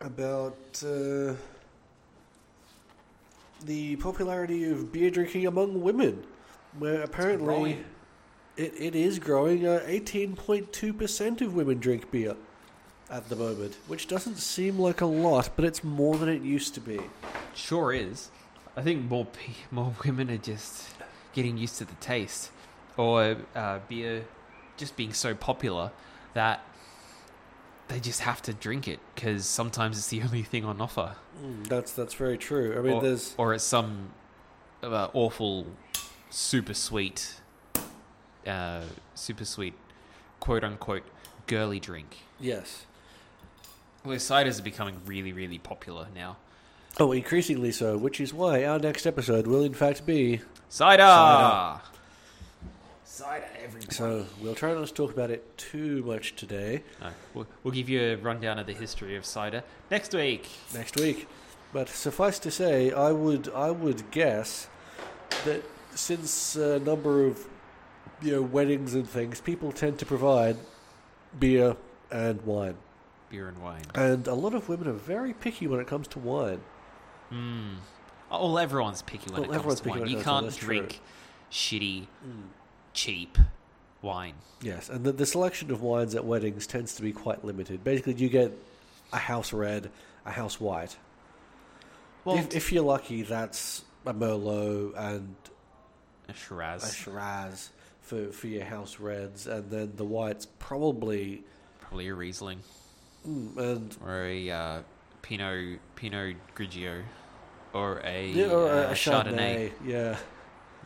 about 0.00 0.56
uh, 0.84 1.34
the 3.64 3.96
popularity 3.96 4.70
of 4.70 4.92
beer 4.92 5.10
drinking 5.10 5.46
among 5.46 5.80
women, 5.80 6.24
where 6.78 7.02
apparently 7.02 7.84
it, 8.56 8.72
it 8.78 8.94
is 8.94 9.18
growing. 9.18 9.66
Uh, 9.66 9.80
18.2% 9.86 11.40
of 11.42 11.54
women 11.54 11.78
drink 11.78 12.10
beer 12.10 12.36
at 13.12 13.28
the 13.28 13.36
moment, 13.36 13.76
which 13.86 14.08
doesn't 14.08 14.36
seem 14.38 14.78
like 14.78 15.00
a 15.02 15.06
lot, 15.06 15.50
but 15.54 15.64
it's 15.64 15.84
more 15.84 16.16
than 16.16 16.28
it 16.28 16.42
used 16.42 16.74
to 16.74 16.80
be. 16.80 16.98
Sure 17.54 17.92
is. 17.92 18.30
I 18.76 18.80
think 18.82 19.08
more 19.08 19.26
pe- 19.26 19.52
more 19.70 19.94
women 20.04 20.30
are 20.30 20.38
just 20.38 20.88
getting 21.34 21.56
used 21.58 21.76
to 21.78 21.84
the 21.84 21.94
taste, 21.96 22.50
or 22.96 23.36
uh, 23.54 23.78
beer 23.88 24.24
just 24.78 24.96
being 24.96 25.12
so 25.12 25.34
popular 25.34 25.90
that 26.34 26.64
they 27.88 28.00
just 28.00 28.20
have 28.20 28.40
to 28.40 28.54
drink 28.54 28.88
it 28.88 28.98
because 29.14 29.44
sometimes 29.46 29.98
it's 29.98 30.08
the 30.08 30.22
only 30.26 30.42
thing 30.42 30.64
on 30.64 30.80
offer, 30.80 31.16
Mm, 31.42 31.66
that's 31.66 31.92
that's 31.92 32.14
very 32.14 32.36
true. 32.38 32.76
I 32.78 32.82
mean, 32.82 32.92
or, 32.94 33.02
there's 33.02 33.34
or 33.38 33.54
it's 33.54 33.64
some 33.64 34.10
uh, 34.82 35.08
awful, 35.14 35.66
super 36.30 36.74
sweet, 36.74 37.36
uh, 38.46 38.82
super 39.14 39.44
sweet, 39.44 39.74
quote 40.40 40.64
unquote, 40.64 41.04
girly 41.46 41.78
drink. 41.80 42.16
yes. 42.40 42.86
Where 44.02 44.16
ciders 44.18 44.58
are 44.58 44.62
becoming 44.62 45.00
really, 45.06 45.32
really 45.32 45.58
popular 45.58 46.06
now. 46.14 46.36
Oh, 46.98 47.12
increasingly 47.12 47.72
so, 47.72 47.96
which 47.96 48.20
is 48.20 48.34
why 48.34 48.64
our 48.64 48.78
next 48.78 49.06
episode 49.06 49.46
will 49.46 49.62
in 49.62 49.74
fact 49.74 50.04
be 50.04 50.40
Cider. 50.68 51.02
Cider. 51.02 51.80
Cider, 53.04 53.44
everybody. 53.62 53.94
So 53.94 54.26
we'll 54.40 54.54
try 54.54 54.74
not 54.74 54.86
to 54.86 54.92
talk 54.92 55.12
about 55.12 55.30
it 55.30 55.56
too 55.58 56.02
much 56.04 56.34
today 56.34 56.82
No, 57.00 57.08
we'll, 57.34 57.46
we'll 57.62 57.74
give 57.74 57.88
you 57.88 58.00
a 58.00 58.16
rundown 58.16 58.58
of 58.58 58.66
the 58.66 58.72
history 58.72 59.16
of 59.16 59.24
cider 59.24 59.62
next 59.90 60.14
week. 60.14 60.48
next 60.74 60.96
week. 60.98 61.28
But 61.72 61.88
suffice 61.88 62.38
to 62.40 62.50
say, 62.50 62.90
I 62.92 63.12
would 63.12 63.50
I 63.54 63.70
would 63.70 64.10
guess 64.10 64.68
that 65.44 65.62
since 65.94 66.56
a 66.56 66.78
number 66.80 67.24
of 67.26 67.46
you 68.20 68.32
know 68.32 68.42
weddings 68.42 68.94
and 68.94 69.08
things, 69.08 69.40
people 69.40 69.72
tend 69.72 69.98
to 70.00 70.06
provide 70.06 70.56
beer 71.38 71.76
and 72.10 72.42
wine, 72.42 72.76
Beer 73.32 73.48
and 73.48 73.58
wine. 73.62 73.82
and 73.94 74.28
a 74.28 74.34
lot 74.34 74.54
of 74.54 74.68
women 74.68 74.86
are 74.86 74.92
very 74.92 75.32
picky 75.32 75.66
when 75.66 75.80
it 75.80 75.86
comes 75.86 76.06
to 76.08 76.18
wine. 76.18 76.60
Mm. 77.32 77.76
Oh, 78.30 78.46
well, 78.48 78.58
everyone's 78.58 79.00
picky 79.02 79.32
when 79.32 79.48
Well, 79.48 79.50
it 79.50 79.62
comes 79.62 79.80
to 79.80 79.88
wine. 79.88 80.06
You 80.06 80.18
comes 80.18 80.22
to 80.22 80.24
can't 80.24 80.44
that's 80.44 80.56
true. 80.58 80.66
drink 80.66 81.00
shitty, 81.50 82.06
cheap 82.92 83.38
wine. 84.02 84.34
Yes, 84.60 84.90
and 84.90 85.02
the, 85.04 85.12
the 85.12 85.24
selection 85.24 85.70
of 85.70 85.80
wines 85.80 86.14
at 86.14 86.24
weddings 86.26 86.66
tends 86.66 86.94
to 86.96 87.02
be 87.02 87.12
quite 87.12 87.42
limited. 87.42 87.82
Basically, 87.82 88.14
you 88.14 88.28
get 88.28 88.52
a 89.12 89.18
house 89.18 89.52
red, 89.52 89.90
a 90.26 90.30
house 90.30 90.60
white. 90.60 90.96
Well, 92.24 92.36
if, 92.36 92.54
if 92.54 92.70
you're 92.70 92.84
lucky, 92.84 93.22
that's 93.22 93.82
a 94.06 94.12
Merlot 94.12 94.92
and 94.96 95.34
a 96.28 96.34
Shiraz. 96.34 96.84
a 96.84 96.94
Shiraz 96.94 97.70
for, 98.02 98.26
for 98.30 98.46
your 98.46 98.64
house 98.64 99.00
reds, 99.00 99.46
and 99.46 99.70
then 99.70 99.92
the 99.96 100.04
whites 100.04 100.46
probably 100.58 101.44
probably 101.80 102.08
a 102.08 102.14
Riesling 102.14 102.60
mm, 103.26 103.56
and 103.56 103.96
or 104.04 104.24
a 104.24 104.50
uh, 104.50 104.82
Pinot 105.22 105.78
Pinot 105.96 106.36
Grigio. 106.56 107.02
or 107.72 108.00
a, 108.04 108.28
Yeah, 108.30 108.46
or 108.46 108.68
uh, 108.70 108.90
a 108.90 108.94
Chardonnay. 108.94 109.72
Yeah, 109.84 110.16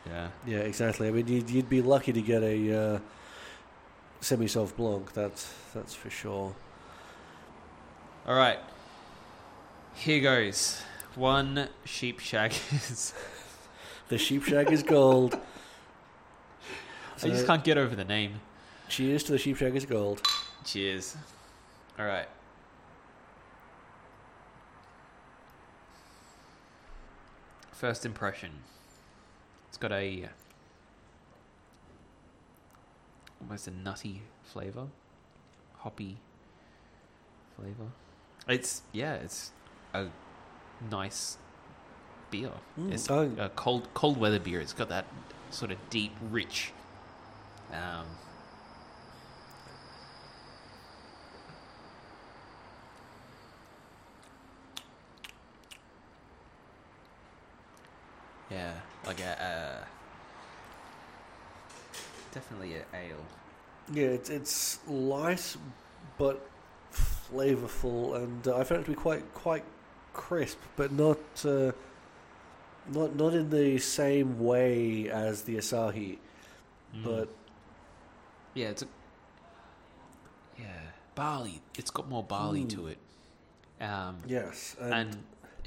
Yeah. 0.06 0.28
yeah, 0.46 0.58
exactly. 0.58 1.08
I 1.08 1.10
mean, 1.10 1.26
you'd, 1.26 1.50
you'd 1.50 1.68
be 1.68 1.82
lucky 1.82 2.12
to 2.12 2.22
get 2.22 2.42
a 2.42 2.78
uh, 2.94 2.98
semi-soft 4.20 4.76
blanc. 4.76 5.12
That's 5.12 5.52
that's 5.74 5.94
for 5.94 6.10
sure. 6.10 6.54
All 8.26 8.34
right. 8.36 8.58
Here 9.94 10.20
goes. 10.20 10.82
One 11.14 11.68
sheep 11.84 12.20
shag 12.20 12.52
is. 12.72 13.14
The 14.08 14.16
Sheepshaggers 14.16 14.86
gold. 14.86 15.36
I 17.24 17.26
just 17.28 17.44
can't 17.44 17.64
get 17.64 17.76
over 17.76 17.96
the 17.96 18.04
name. 18.04 18.40
Cheers 18.88 19.24
to 19.24 19.32
the 19.32 19.38
Sheepshaggers 19.38 19.88
gold. 19.88 20.22
Cheers. 20.64 21.16
All 21.98 22.04
right. 22.04 22.28
First 27.72 28.04
impression. 28.04 28.50
It's 29.68 29.78
got 29.78 29.92
a 29.92 30.28
almost 33.40 33.68
a 33.68 33.70
nutty 33.70 34.22
flavor, 34.42 34.86
hoppy 35.78 36.18
flavor. 37.56 37.90
It's 38.48 38.82
yeah, 38.92 39.14
it's 39.14 39.52
a 39.94 40.06
nice 40.90 41.38
beer. 42.30 42.50
Mm, 42.78 42.92
it's 42.92 43.08
a 43.08 43.50
cold 43.56 43.88
cold 43.94 44.18
weather 44.18 44.38
beer. 44.38 44.60
It's 44.60 44.72
got 44.72 44.88
that 44.88 45.06
sort 45.50 45.70
of 45.70 45.78
deep, 45.90 46.12
rich. 46.30 46.72
Um, 47.72 48.06
yeah, 58.50 58.72
like 59.06 59.20
a 59.20 59.42
uh, 59.42 59.84
definitely 62.32 62.74
an 62.76 62.82
ale. 62.94 63.24
Yeah, 63.92 64.06
it's 64.08 64.30
it's 64.30 64.78
light 64.88 65.56
but 66.18 66.48
flavorful, 66.92 68.16
and 68.16 68.46
uh, 68.48 68.56
I 68.58 68.64
found 68.64 68.82
it 68.82 68.84
to 68.84 68.90
be 68.90 68.96
quite 68.96 69.32
quite 69.34 69.64
crisp, 70.12 70.58
but 70.76 70.92
not 70.92 71.18
uh, 71.44 71.72
not 72.92 73.14
not 73.16 73.34
in 73.34 73.50
the 73.50 73.78
same 73.78 74.38
way 74.40 75.08
as 75.10 75.42
the 75.42 75.56
Asahi. 75.56 76.18
But 77.04 77.28
yeah, 78.54 78.68
it's 78.68 78.82
a 78.82 78.86
yeah 80.58 80.64
barley. 81.14 81.60
It's 81.76 81.90
got 81.90 82.08
more 82.08 82.22
barley 82.22 82.62
Mm. 82.64 82.70
to 82.70 82.86
it. 82.88 82.98
Um, 83.78 84.16
yes, 84.26 84.74
and, 84.80 84.94
and 84.94 85.16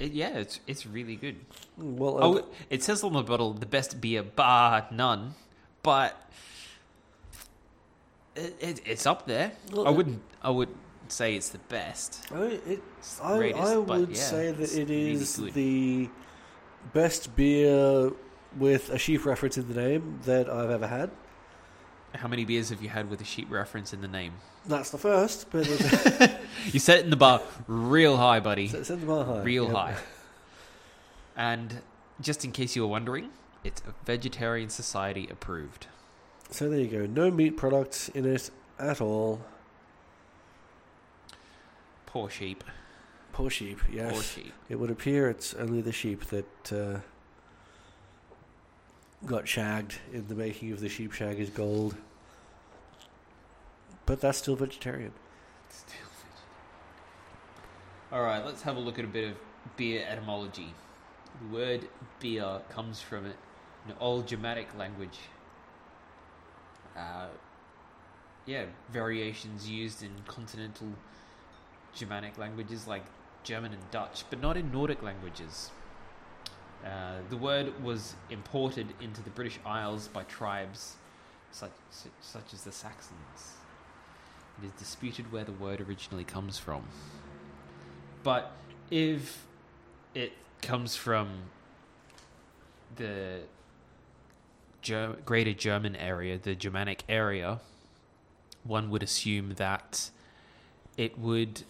it, 0.00 0.12
yeah, 0.12 0.38
it's 0.38 0.60
it's 0.66 0.86
really 0.86 1.16
good. 1.16 1.36
well, 1.76 2.18
Oh, 2.20 2.38
uh, 2.38 2.42
it 2.70 2.82
says 2.82 3.04
on 3.04 3.12
the 3.12 3.22
bottle 3.22 3.52
the 3.52 3.66
best 3.66 4.00
beer 4.00 4.22
bar 4.22 4.86
none, 4.90 5.34
but 5.82 6.28
it, 8.36 8.56
it, 8.60 8.80
it's 8.86 9.06
up 9.06 9.26
there. 9.26 9.52
Well, 9.72 9.86
I 9.86 9.90
wouldn't 9.90 10.22
I 10.42 10.50
would 10.50 10.68
say 11.08 11.34
it's 11.36 11.50
the 11.50 11.58
best. 11.58 12.26
I, 12.32 12.42
it, 12.44 12.82
It's 12.98 13.20
I, 13.20 13.36
greatest, 13.36 13.62
I 13.62 13.76
would 13.76 14.08
yeah, 14.10 14.14
say 14.16 14.52
that 14.52 14.76
it's 14.76 15.38
really 15.38 15.50
the 15.52 16.08
best 16.92 17.34
beer 17.36 18.12
with 18.56 18.90
a 18.90 18.98
sheep 18.98 19.26
reference 19.26 19.58
in 19.58 19.68
the 19.68 19.74
name 19.80 20.20
that 20.24 20.48
I've 20.48 20.70
ever 20.70 20.86
had. 20.86 21.10
How 22.14 22.28
many 22.28 22.44
beers 22.44 22.70
have 22.70 22.82
you 22.82 22.88
had 22.88 23.08
with 23.08 23.20
a 23.20 23.24
sheep 23.24 23.50
reference 23.50 23.92
in 23.92 24.00
the 24.00 24.08
name? 24.08 24.32
That's 24.66 24.90
the 24.90 24.98
first, 24.98 25.46
but 25.50 25.66
You 26.72 26.80
set 26.80 26.98
it 26.98 27.04
in 27.04 27.10
the 27.10 27.16
bar 27.16 27.40
real 27.66 28.16
high, 28.16 28.40
buddy. 28.40 28.66
it's 28.66 28.90
in 28.90 29.00
the 29.00 29.06
bar 29.06 29.24
high. 29.24 29.42
real 29.42 29.64
Yep. 29.66 29.74
high. 29.74 29.94
And 31.36 31.80
just 32.20 32.44
in 32.44 32.52
case 32.52 32.74
you 32.76 32.82
were 32.82 32.88
wondering, 32.88 33.30
it's 33.64 33.80
a 33.82 33.94
Vegetarian 34.04 34.68
Society 34.70 35.28
approved. 35.30 35.86
So 36.50 36.68
there 36.68 36.80
you 36.80 36.88
go. 36.88 37.06
No 37.06 37.30
meat 37.30 37.56
products 37.56 38.08
in 38.10 38.26
it 38.26 38.50
at 38.78 39.00
all. 39.00 39.40
Poor 42.06 42.28
sheep. 42.28 42.64
Poor 43.32 43.48
sheep, 43.50 43.78
yes. 43.90 44.12
Poor 44.12 44.22
sheep. 44.22 44.52
It 44.68 44.76
would 44.80 44.90
appear 44.90 45.30
it's 45.30 45.54
only 45.54 45.80
the 45.80 45.92
sheep 45.92 46.24
that 46.26 46.72
uh, 46.72 47.00
got 49.26 49.46
shagged 49.46 49.98
in 50.12 50.26
the 50.28 50.34
making 50.34 50.72
of 50.72 50.80
the 50.80 50.88
Sheepshaggers 50.88 51.52
gold. 51.54 51.96
But 54.06 54.20
that's 54.20 54.38
still 54.38 54.56
vegetarian. 54.56 55.12
Still 55.68 56.08
vegetarian. 56.08 56.42
All 58.12 58.22
right, 58.22 58.44
let's 58.44 58.62
have 58.62 58.76
a 58.76 58.80
look 58.80 58.98
at 58.98 59.04
a 59.04 59.08
bit 59.08 59.30
of 59.30 59.36
beer 59.76 60.04
etymology. 60.08 60.74
The 61.40 61.54
word 61.54 61.88
beer 62.18 62.60
comes 62.70 63.00
from 63.00 63.26
an 63.26 63.34
old 64.00 64.26
Germanic 64.26 64.76
language. 64.76 65.18
Uh, 66.96 67.26
yeah, 68.46 68.64
variations 68.90 69.68
used 69.68 70.02
in 70.02 70.10
continental 70.26 70.88
Germanic 71.94 72.36
languages 72.36 72.86
like 72.86 73.04
German 73.44 73.72
and 73.72 73.90
Dutch, 73.90 74.24
but 74.28 74.40
not 74.40 74.56
in 74.56 74.72
Nordic 74.72 75.02
languages. 75.02 75.70
Uh, 76.84 77.16
the 77.28 77.36
word 77.36 77.72
was 77.82 78.14
imported 78.30 78.86
into 79.00 79.22
the 79.22 79.30
British 79.30 79.58
Isles 79.66 80.08
by 80.08 80.22
tribes 80.24 80.96
such, 81.52 81.72
such 82.20 82.54
as 82.54 82.62
the 82.64 82.72
Saxons. 82.72 83.56
It 84.62 84.66
is 84.66 84.72
disputed 84.72 85.30
where 85.32 85.44
the 85.44 85.52
word 85.52 85.80
originally 85.80 86.24
comes 86.24 86.58
from. 86.58 86.84
But 88.22 88.52
if 88.90 89.46
it 90.14 90.32
comes 90.62 90.96
from 90.96 91.28
the 92.96 93.40
Ger- 94.82 95.16
greater 95.24 95.52
German 95.52 95.96
area, 95.96 96.38
the 96.38 96.54
Germanic 96.54 97.04
area, 97.08 97.60
one 98.64 98.90
would 98.90 99.02
assume 99.02 99.54
that 99.54 100.10
it 100.96 101.18
would 101.18 101.62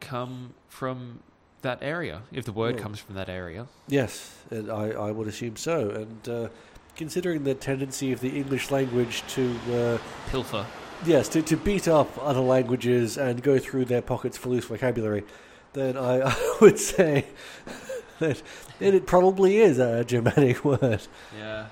come 0.00 0.54
from 0.68 1.20
that 1.62 1.78
area. 1.82 2.22
If 2.32 2.44
the 2.44 2.52
word 2.52 2.74
Well- 2.76 2.82
comes 2.84 2.98
from 3.00 3.14
that 3.16 3.28
area, 3.28 3.66
Yes, 3.88 4.34
and 4.50 4.70
I, 4.70 4.90
I 4.90 5.10
would 5.10 5.26
assume 5.28 5.56
so. 5.56 5.90
And 5.90 6.28
uh, 6.28 6.48
considering 6.96 7.44
the 7.44 7.54
tendency 7.54 8.12
of 8.12 8.20
the 8.20 8.30
English 8.36 8.70
language 8.70 9.22
to, 9.28 9.56
uh, 9.72 9.98
pilfer. 10.30 10.66
yes, 11.04 11.28
to, 11.30 11.42
to 11.42 11.56
beat 11.56 11.88
up 11.88 12.08
other 12.20 12.40
languages 12.40 13.16
and 13.18 13.42
go 13.42 13.58
through 13.58 13.86
their 13.86 14.02
pockets 14.02 14.36
for 14.38 14.48
loose 14.50 14.66
vocabulary, 14.66 15.24
then 15.72 15.96
I, 15.96 16.20
I 16.30 16.56
would 16.60 16.78
say 16.78 17.26
that 18.18 18.42
it 18.80 19.06
probably 19.06 19.58
is 19.58 19.78
a 19.78 20.04
Germanic 20.04 20.64
word. 20.64 21.02
Yeah. 21.36 21.66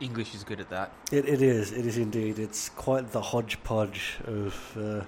English 0.00 0.34
is 0.34 0.42
good 0.42 0.58
at 0.60 0.68
that. 0.70 0.90
It, 1.12 1.28
it 1.28 1.40
is. 1.42 1.70
It 1.72 1.86
is 1.86 1.96
indeed. 1.96 2.38
It's 2.40 2.68
quite 2.70 3.12
the 3.12 3.20
hodgepodge 3.22 4.16
of 4.26 4.76
uh, 4.76 5.04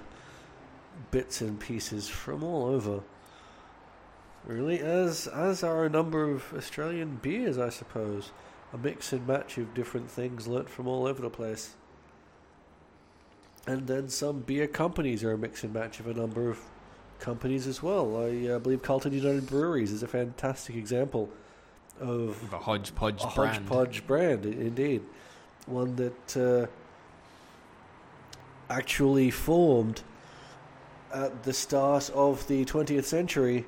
bits 1.11 1.41
and 1.41 1.59
pieces 1.59 2.07
from 2.07 2.43
all 2.43 2.65
over. 2.65 3.01
Really, 4.45 4.79
as 4.79 5.27
as 5.27 5.63
are 5.63 5.85
a 5.85 5.89
number 5.89 6.29
of 6.29 6.53
Australian 6.53 7.19
beers, 7.21 7.57
I 7.57 7.69
suppose. 7.69 8.31
A 8.73 8.77
mix 8.77 9.13
and 9.13 9.25
match 9.25 9.57
of 9.57 9.73
different 9.73 10.09
things 10.09 10.47
learnt 10.47 10.69
from 10.69 10.87
all 10.87 11.07
over 11.07 11.21
the 11.21 11.29
place. 11.29 11.75
And 13.67 13.87
then 13.87 14.09
some 14.09 14.41
beer 14.41 14.67
companies 14.67 15.23
are 15.23 15.31
a 15.31 15.37
mix 15.37 15.63
and 15.63 15.73
match 15.73 15.99
of 15.99 16.07
a 16.07 16.13
number 16.13 16.49
of 16.49 16.59
companies 17.19 17.65
as 17.65 17.81
well. 17.81 18.17
I 18.17 18.47
uh, 18.49 18.59
believe 18.59 18.81
Carlton 18.81 19.13
United 19.13 19.47
Breweries 19.47 19.91
is 19.91 20.03
a 20.03 20.07
fantastic 20.07 20.75
example 20.75 21.29
of 21.99 22.53
A 22.53 22.57
hodgepodge 22.57 23.23
a 23.23 23.27
brand. 23.27 23.55
hodgepodge 23.55 24.05
brand, 24.05 24.45
indeed. 24.45 25.01
One 25.65 25.95
that 25.95 26.37
uh, 26.37 26.67
actually 28.69 29.31
formed 29.31 30.03
at 31.15 31.43
the 31.43 31.53
start 31.53 32.09
of 32.13 32.45
the 32.47 32.65
20th 32.65 33.05
century 33.05 33.65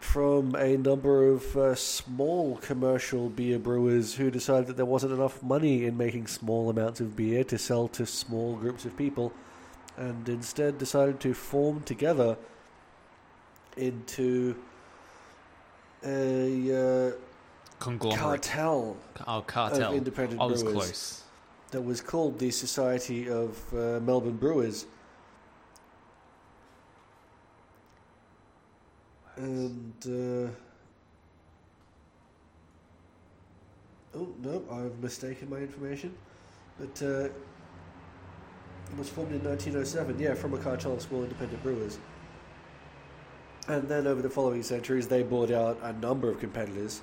from 0.00 0.56
a 0.56 0.76
number 0.76 1.28
of 1.28 1.56
uh, 1.56 1.74
small 1.76 2.56
commercial 2.56 3.28
beer 3.28 3.58
brewers 3.58 4.16
who 4.16 4.28
decided 4.28 4.66
that 4.66 4.76
there 4.76 4.84
wasn't 4.84 5.12
enough 5.12 5.40
money 5.44 5.84
in 5.84 5.96
making 5.96 6.26
small 6.26 6.68
amounts 6.68 7.00
of 7.00 7.14
beer 7.14 7.44
to 7.44 7.56
sell 7.56 7.86
to 7.86 8.04
small 8.04 8.56
groups 8.56 8.84
of 8.84 8.96
people 8.96 9.32
and 9.96 10.28
instead 10.28 10.76
decided 10.78 11.20
to 11.20 11.32
form 11.32 11.80
together 11.82 12.36
into 13.76 14.56
a 16.04 17.10
uh, 17.10 17.12
Conglomerate. 17.78 18.20
cartel 18.20 18.96
oh, 19.28 19.38
of 19.38 19.46
cartel. 19.46 19.92
independent 19.92 20.40
I 20.40 20.46
was 20.46 20.64
brewers 20.64 20.74
close. 20.74 21.22
that 21.70 21.82
was 21.82 22.00
called 22.00 22.40
the 22.40 22.50
Society 22.50 23.30
of 23.30 23.56
uh, 23.72 24.00
Melbourne 24.00 24.36
Brewers. 24.36 24.86
And 29.36 29.94
uh, 30.04 30.50
oh 34.14 34.28
no, 34.42 34.62
I've 34.70 34.98
mistaken 34.98 35.48
my 35.48 35.58
information. 35.58 36.14
But 36.78 37.02
uh, 37.02 37.24
it 38.92 38.98
was 38.98 39.08
formed 39.08 39.32
in 39.32 39.42
1907. 39.44 40.18
Yeah, 40.18 40.34
from 40.34 40.54
a 40.54 40.58
cartel 40.58 40.98
small 41.00 41.22
independent 41.22 41.62
brewers. 41.62 41.98
And 43.68 43.88
then 43.88 44.06
over 44.06 44.20
the 44.20 44.30
following 44.30 44.62
centuries, 44.62 45.06
they 45.06 45.22
bought 45.22 45.50
out 45.50 45.78
a 45.82 45.92
number 45.94 46.28
of 46.28 46.40
competitors, 46.40 47.02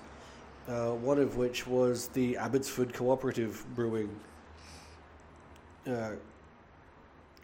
uh, 0.67 0.91
one 0.91 1.17
of 1.17 1.37
which 1.37 1.65
was 1.65 2.09
the 2.09 2.35
Abbotsford 2.37 2.93
Cooperative 2.93 3.65
Brewing 3.75 4.09
uh, 5.87 6.11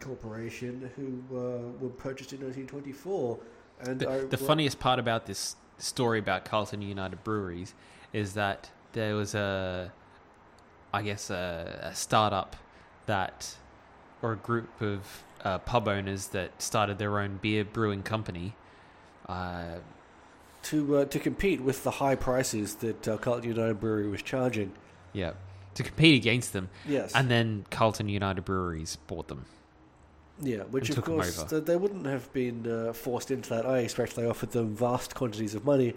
Corporation, 0.01 0.91
who 0.95 1.23
uh, 1.35 1.81
were 1.81 1.89
purchased 1.89 2.33
in 2.33 2.41
1924. 2.41 3.39
And 3.81 3.99
The, 3.99 4.09
I, 4.09 4.25
the 4.25 4.37
funniest 4.37 4.79
part 4.79 4.99
about 4.99 5.25
this 5.25 5.55
story 5.77 6.19
about 6.19 6.45
Carlton 6.45 6.81
United 6.81 7.23
Breweries 7.23 7.73
is 8.13 8.33
that 8.33 8.69
there 8.93 9.15
was 9.15 9.35
a, 9.35 9.91
I 10.93 11.01
guess, 11.01 11.29
a, 11.29 11.89
a 11.91 11.95
startup 11.95 12.55
that, 13.05 13.55
or 14.21 14.33
a 14.33 14.37
group 14.37 14.81
of 14.81 15.23
uh, 15.43 15.59
pub 15.59 15.87
owners 15.87 16.27
that 16.27 16.61
started 16.61 16.97
their 16.97 17.19
own 17.19 17.39
beer 17.41 17.65
brewing 17.65 18.03
company. 18.03 18.55
Uh, 19.27 19.75
to 20.63 20.97
uh, 20.97 21.05
to 21.05 21.19
compete 21.19 21.61
with 21.61 21.83
the 21.83 21.91
high 21.91 22.15
prices 22.15 22.75
that 22.75 23.07
uh, 23.07 23.17
Carlton 23.17 23.49
United 23.49 23.79
Brewery 23.79 24.07
was 24.07 24.21
charging. 24.23 24.71
yeah, 25.13 25.33
to 25.75 25.83
compete 25.83 26.15
against 26.15 26.53
them, 26.53 26.69
Yes, 26.87 27.11
and 27.13 27.29
then 27.29 27.65
Carlton 27.69 28.09
United 28.09 28.45
Breweries 28.45 28.95
bought 29.07 29.27
them. 29.27 29.45
Yeah, 30.41 30.63
which 30.63 30.89
of 30.89 31.03
course 31.03 31.43
th- 31.43 31.65
they 31.65 31.75
wouldn't 31.75 32.05
have 32.05 32.31
been 32.33 32.67
uh, 32.69 32.93
forced 32.93 33.31
into 33.31 33.49
that. 33.49 33.65
I 33.65 33.79
expect 33.79 34.15
they 34.15 34.27
offered 34.27 34.51
them 34.51 34.75
vast 34.75 35.15
quantities 35.15 35.55
of 35.55 35.65
money, 35.65 35.93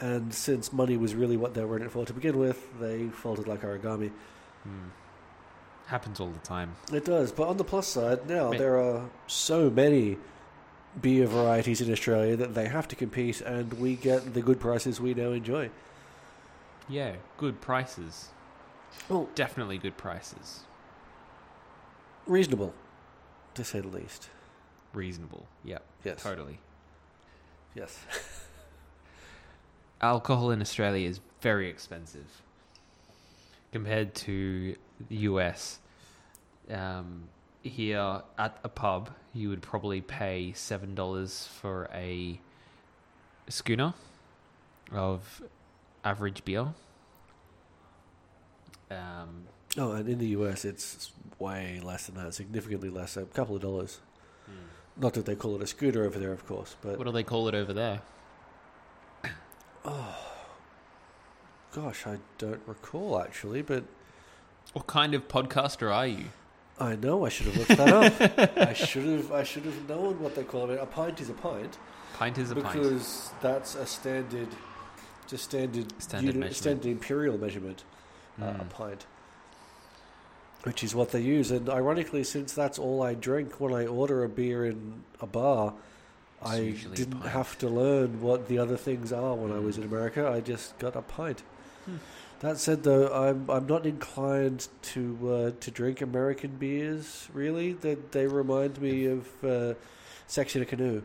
and 0.00 0.32
since 0.32 0.72
money 0.72 0.96
was 0.96 1.14
really 1.14 1.36
what 1.36 1.54
they 1.54 1.64
were 1.64 1.76
in 1.76 1.82
it 1.82 1.90
for 1.90 2.04
to 2.06 2.12
begin 2.12 2.38
with, 2.38 2.78
they 2.80 3.08
folded 3.08 3.46
like 3.48 3.62
origami. 3.62 4.10
Hmm. 4.62 4.88
Happens 5.86 6.18
all 6.18 6.30
the 6.30 6.40
time. 6.40 6.74
It 6.92 7.04
does, 7.04 7.30
but 7.30 7.46
on 7.48 7.56
the 7.58 7.64
plus 7.64 7.86
side, 7.86 8.28
now 8.28 8.50
there 8.50 8.76
are 8.80 9.08
so 9.28 9.70
many 9.70 10.18
beer 11.00 11.26
varieties 11.26 11.80
in 11.80 11.92
Australia 11.92 12.36
that 12.36 12.54
they 12.54 12.68
have 12.68 12.88
to 12.88 12.96
compete, 12.96 13.40
and 13.40 13.72
we 13.74 13.94
get 13.96 14.34
the 14.34 14.42
good 14.42 14.58
prices 14.58 15.00
we 15.00 15.14
now 15.14 15.30
enjoy. 15.30 15.70
Yeah, 16.88 17.16
good 17.36 17.60
prices. 17.60 18.28
Well, 19.08 19.28
Definitely 19.34 19.78
good 19.78 19.96
prices. 19.96 20.60
reasonable, 22.26 22.74
to 23.56 23.64
say 23.64 23.80
the 23.80 23.88
least. 23.88 24.28
Reasonable. 24.92 25.46
Yep, 25.64 25.82
Yes, 26.04 26.22
totally. 26.22 26.58
yes. 27.74 27.98
alcohol 30.00 30.50
in 30.50 30.60
Australia 30.60 31.08
is 31.08 31.20
very 31.40 31.68
expensive 31.68 32.42
compared 33.72 34.14
to 34.14 34.76
the 35.08 35.16
US. 35.16 35.78
Um, 36.70 37.24
here 37.62 38.22
at 38.38 38.58
a 38.64 38.68
pub, 38.68 39.10
you 39.34 39.48
would 39.48 39.62
probably 39.62 40.00
pay 40.00 40.52
seven 40.52 40.94
dollars 40.94 41.48
for 41.60 41.88
a 41.92 42.40
schooner 43.48 43.94
of 44.92 45.42
average 46.04 46.44
beer. 46.44 46.68
Um, 48.90 49.46
Oh, 49.78 49.92
and 49.92 50.08
in 50.08 50.18
the 50.18 50.28
US, 50.28 50.64
it's 50.64 51.12
way 51.38 51.80
less 51.82 52.06
than 52.06 52.14
that, 52.16 52.32
significantly 52.34 52.88
less, 52.90 53.16
a 53.16 53.24
couple 53.24 53.54
of 53.56 53.62
dollars. 53.62 54.00
Not 54.98 55.12
that 55.14 55.26
they 55.26 55.34
call 55.34 55.54
it 55.56 55.62
a 55.62 55.66
scooter 55.66 56.04
over 56.04 56.18
there, 56.18 56.32
of 56.32 56.46
course, 56.46 56.74
but 56.80 56.96
what 56.96 57.04
do 57.04 57.12
they 57.12 57.22
call 57.22 57.48
it 57.48 57.54
over 57.54 57.74
there? 57.74 58.00
Oh, 59.84 60.16
gosh, 61.72 62.06
I 62.06 62.18
don't 62.38 62.62
recall 62.66 63.20
actually, 63.20 63.62
but 63.62 63.84
What 64.72 64.86
kind 64.86 65.14
of 65.14 65.28
podcaster 65.28 65.94
are 65.94 66.06
you? 66.06 66.24
I 66.78 66.96
know 66.96 67.24
I 67.24 67.28
should 67.28 67.46
have 67.46 67.56
looked 67.56 67.76
that 67.76 68.38
up. 68.58 68.68
I 68.68 68.72
should 68.72 69.04
have, 69.06 69.32
I 69.32 69.42
should 69.44 69.64
have 69.64 69.88
known 69.88 70.20
what 70.20 70.34
they 70.34 70.44
call 70.44 70.70
it. 70.70 70.78
A 70.80 70.86
pint 70.86 71.20
is 71.20 71.30
a 71.30 71.34
pint 71.34 71.78
Pint 72.14 72.38
is 72.38 72.50
a 72.50 72.54
pint. 72.56 72.72
because 72.72 73.30
that's 73.42 73.74
a 73.74 73.86
standard, 73.86 74.48
just 75.26 75.44
standard, 75.44 75.92
Standard 76.02 76.34
measurement. 76.36 76.56
standard 76.56 76.86
imperial 76.90 77.38
measurement, 77.38 77.84
uh, 78.40 78.44
a 78.46 78.64
Mm. 78.64 78.70
pint. 78.70 79.06
Which 80.66 80.82
is 80.82 80.94
what 80.96 81.12
they 81.12 81.20
use, 81.20 81.52
and 81.52 81.68
ironically, 81.70 82.24
since 82.24 82.52
that's 82.52 82.76
all 82.76 83.00
I 83.00 83.14
drink 83.14 83.60
when 83.60 83.72
I 83.72 83.86
order 83.86 84.24
a 84.24 84.28
beer 84.28 84.66
in 84.66 85.04
a 85.20 85.26
bar, 85.26 85.74
It's 86.42 86.50
I 86.50 86.60
didn't 86.94 87.20
have 87.22 87.56
to 87.58 87.68
learn 87.68 88.20
what 88.20 88.48
the 88.48 88.58
other 88.58 88.76
things 88.76 89.12
are 89.12 89.34
when 89.36 89.52
I 89.52 89.60
was 89.60 89.76
Mm. 89.76 89.82
in 89.82 89.88
America. 89.92 90.28
I 90.28 90.40
just 90.40 90.76
got 90.80 90.96
a 90.96 91.02
pint. 91.02 91.44
Hmm. 91.84 91.98
That 92.40 92.58
said, 92.58 92.82
though, 92.82 93.06
I'm 93.14 93.48
I'm 93.48 93.66
not 93.68 93.86
inclined 93.86 94.66
to 94.92 95.02
uh, 95.32 95.50
to 95.60 95.70
drink 95.70 96.00
American 96.02 96.50
beers. 96.58 97.28
Really, 97.32 97.72
they 97.72 97.94
they 98.10 98.26
remind 98.26 98.80
me 98.80 99.06
of 99.06 99.22
uh, 99.44 99.74
Sex 100.26 100.56
in 100.56 100.62
a 100.62 100.66
Canoe. 100.66 101.02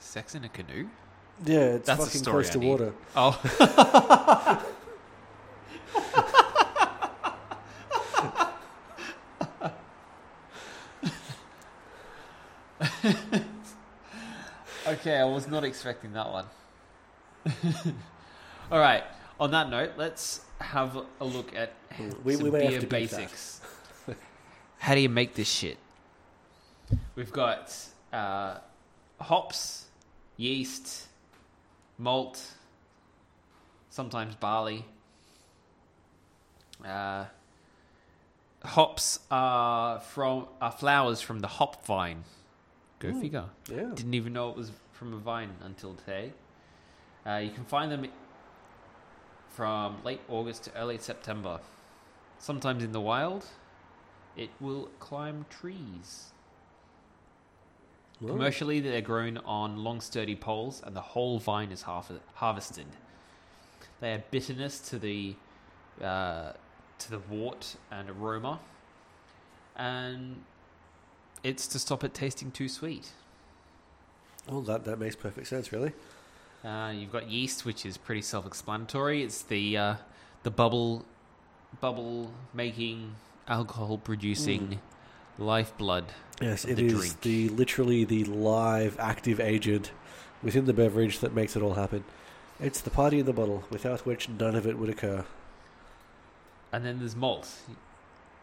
Sex 0.00 0.34
in 0.34 0.42
a 0.44 0.48
canoe? 0.48 0.88
Yeah, 1.44 1.76
it's 1.76 1.86
That's 1.86 2.02
fucking 2.04 2.24
close 2.24 2.48
I 2.48 2.52
to 2.54 2.58
need. 2.58 2.68
water. 2.70 2.92
Oh. 3.14 4.64
okay, 15.10 15.20
I 15.20 15.24
was 15.24 15.48
not 15.48 15.64
expecting 15.64 16.12
that 16.12 16.30
one. 16.30 16.46
All 18.70 18.78
right. 18.78 19.04
On 19.38 19.50
that 19.50 19.70
note, 19.70 19.92
let's 19.96 20.42
have 20.60 20.96
a 21.20 21.24
look 21.24 21.54
at 21.56 21.72
We- 22.24 22.34
some 22.34 22.44
we 22.44 22.50
beer 22.50 22.80
to 22.80 22.86
basics. 22.86 23.60
How 24.78 24.94
do 24.94 25.00
you 25.00 25.08
make 25.08 25.34
this 25.34 25.48
shit? 25.48 25.78
We've 27.14 27.32
got 27.32 27.74
uh, 28.12 28.58
hops, 29.20 29.86
yeast, 30.36 31.06
malt, 31.98 32.42
sometimes 33.90 34.34
barley. 34.34 34.84
Uh, 36.84 37.26
hops 38.64 39.20
are 39.30 40.00
from 40.00 40.46
are 40.60 40.72
flowers 40.72 41.20
from 41.20 41.40
the 41.40 41.46
hop 41.46 41.84
vine. 41.86 42.24
Go 42.98 43.08
Ooh. 43.08 43.20
figure. 43.20 43.44
Yeah. 43.70 43.90
Didn't 43.94 44.14
even 44.14 44.32
know 44.32 44.50
it 44.50 44.56
was 44.56 44.72
from 45.00 45.14
a 45.14 45.16
vine 45.16 45.54
until 45.64 45.94
today. 45.94 46.30
Uh, 47.26 47.36
you 47.36 47.50
can 47.50 47.64
find 47.64 47.90
them 47.90 48.06
from 49.48 49.96
late 50.04 50.20
August 50.28 50.64
to 50.64 50.76
early 50.76 50.98
September. 50.98 51.58
Sometimes 52.38 52.84
in 52.84 52.92
the 52.92 53.00
wild, 53.00 53.46
it 54.36 54.50
will 54.60 54.90
climb 55.00 55.46
trees. 55.48 56.32
Well, 58.20 58.34
Commercially, 58.34 58.80
they're 58.80 59.00
grown 59.00 59.38
on 59.38 59.78
long, 59.82 60.02
sturdy 60.02 60.36
poles, 60.36 60.82
and 60.84 60.94
the 60.94 61.00
whole 61.00 61.38
vine 61.38 61.72
is 61.72 61.82
half- 61.82 62.12
harvested. 62.34 62.84
They 64.00 64.12
add 64.12 64.30
bitterness 64.30 64.80
to 64.90 64.98
the 64.98 65.34
uh, 66.02 66.52
to 66.98 67.10
the 67.10 67.18
wort 67.18 67.76
and 67.90 68.10
aroma, 68.10 68.60
and 69.76 70.44
it's 71.42 71.66
to 71.68 71.78
stop 71.78 72.04
it 72.04 72.12
tasting 72.12 72.50
too 72.50 72.68
sweet. 72.68 73.12
Well, 74.48 74.60
that 74.62 74.84
that 74.84 74.98
makes 74.98 75.16
perfect 75.16 75.46
sense, 75.46 75.72
really. 75.72 75.92
Uh, 76.64 76.92
you've 76.94 77.12
got 77.12 77.28
yeast, 77.30 77.64
which 77.64 77.86
is 77.86 77.96
pretty 77.96 78.22
self-explanatory. 78.22 79.22
It's 79.22 79.42
the 79.42 79.76
uh, 79.76 79.94
the 80.42 80.50
bubble 80.50 81.04
bubble 81.80 82.32
making, 82.52 83.14
alcohol 83.48 83.98
producing 83.98 84.80
lifeblood. 85.38 86.04
Yes, 86.40 86.64
it 86.64 86.76
the 86.76 86.86
is 86.86 86.92
drink. 86.92 87.20
the 87.22 87.48
literally 87.50 88.04
the 88.04 88.24
live 88.24 88.98
active 88.98 89.40
agent 89.40 89.90
within 90.42 90.64
the 90.64 90.72
beverage 90.72 91.20
that 91.20 91.34
makes 91.34 91.56
it 91.56 91.62
all 91.62 91.74
happen. 91.74 92.04
It's 92.58 92.80
the 92.80 92.90
party 92.90 93.20
in 93.20 93.26
the 93.26 93.32
bottle, 93.32 93.64
without 93.70 94.04
which 94.04 94.28
none 94.28 94.54
of 94.54 94.66
it 94.66 94.78
would 94.78 94.90
occur. 94.90 95.24
And 96.72 96.84
then 96.84 96.98
there's 96.98 97.16
malt, 97.16 97.48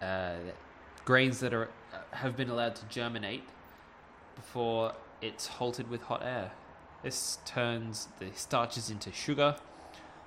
uh, 0.02 0.34
grains 1.06 1.40
that 1.40 1.54
are 1.54 1.70
have 2.12 2.36
been 2.36 2.50
allowed 2.50 2.76
to 2.76 2.86
germinate 2.90 3.44
before 4.36 4.94
it's 5.22 5.48
halted 5.48 5.90
with 5.90 6.04
hot 6.04 6.22
air. 6.24 6.52
This 7.04 7.40
turns 7.46 8.08
the 8.20 8.28
starches 8.34 8.90
into 8.90 9.12
sugar, 9.12 9.56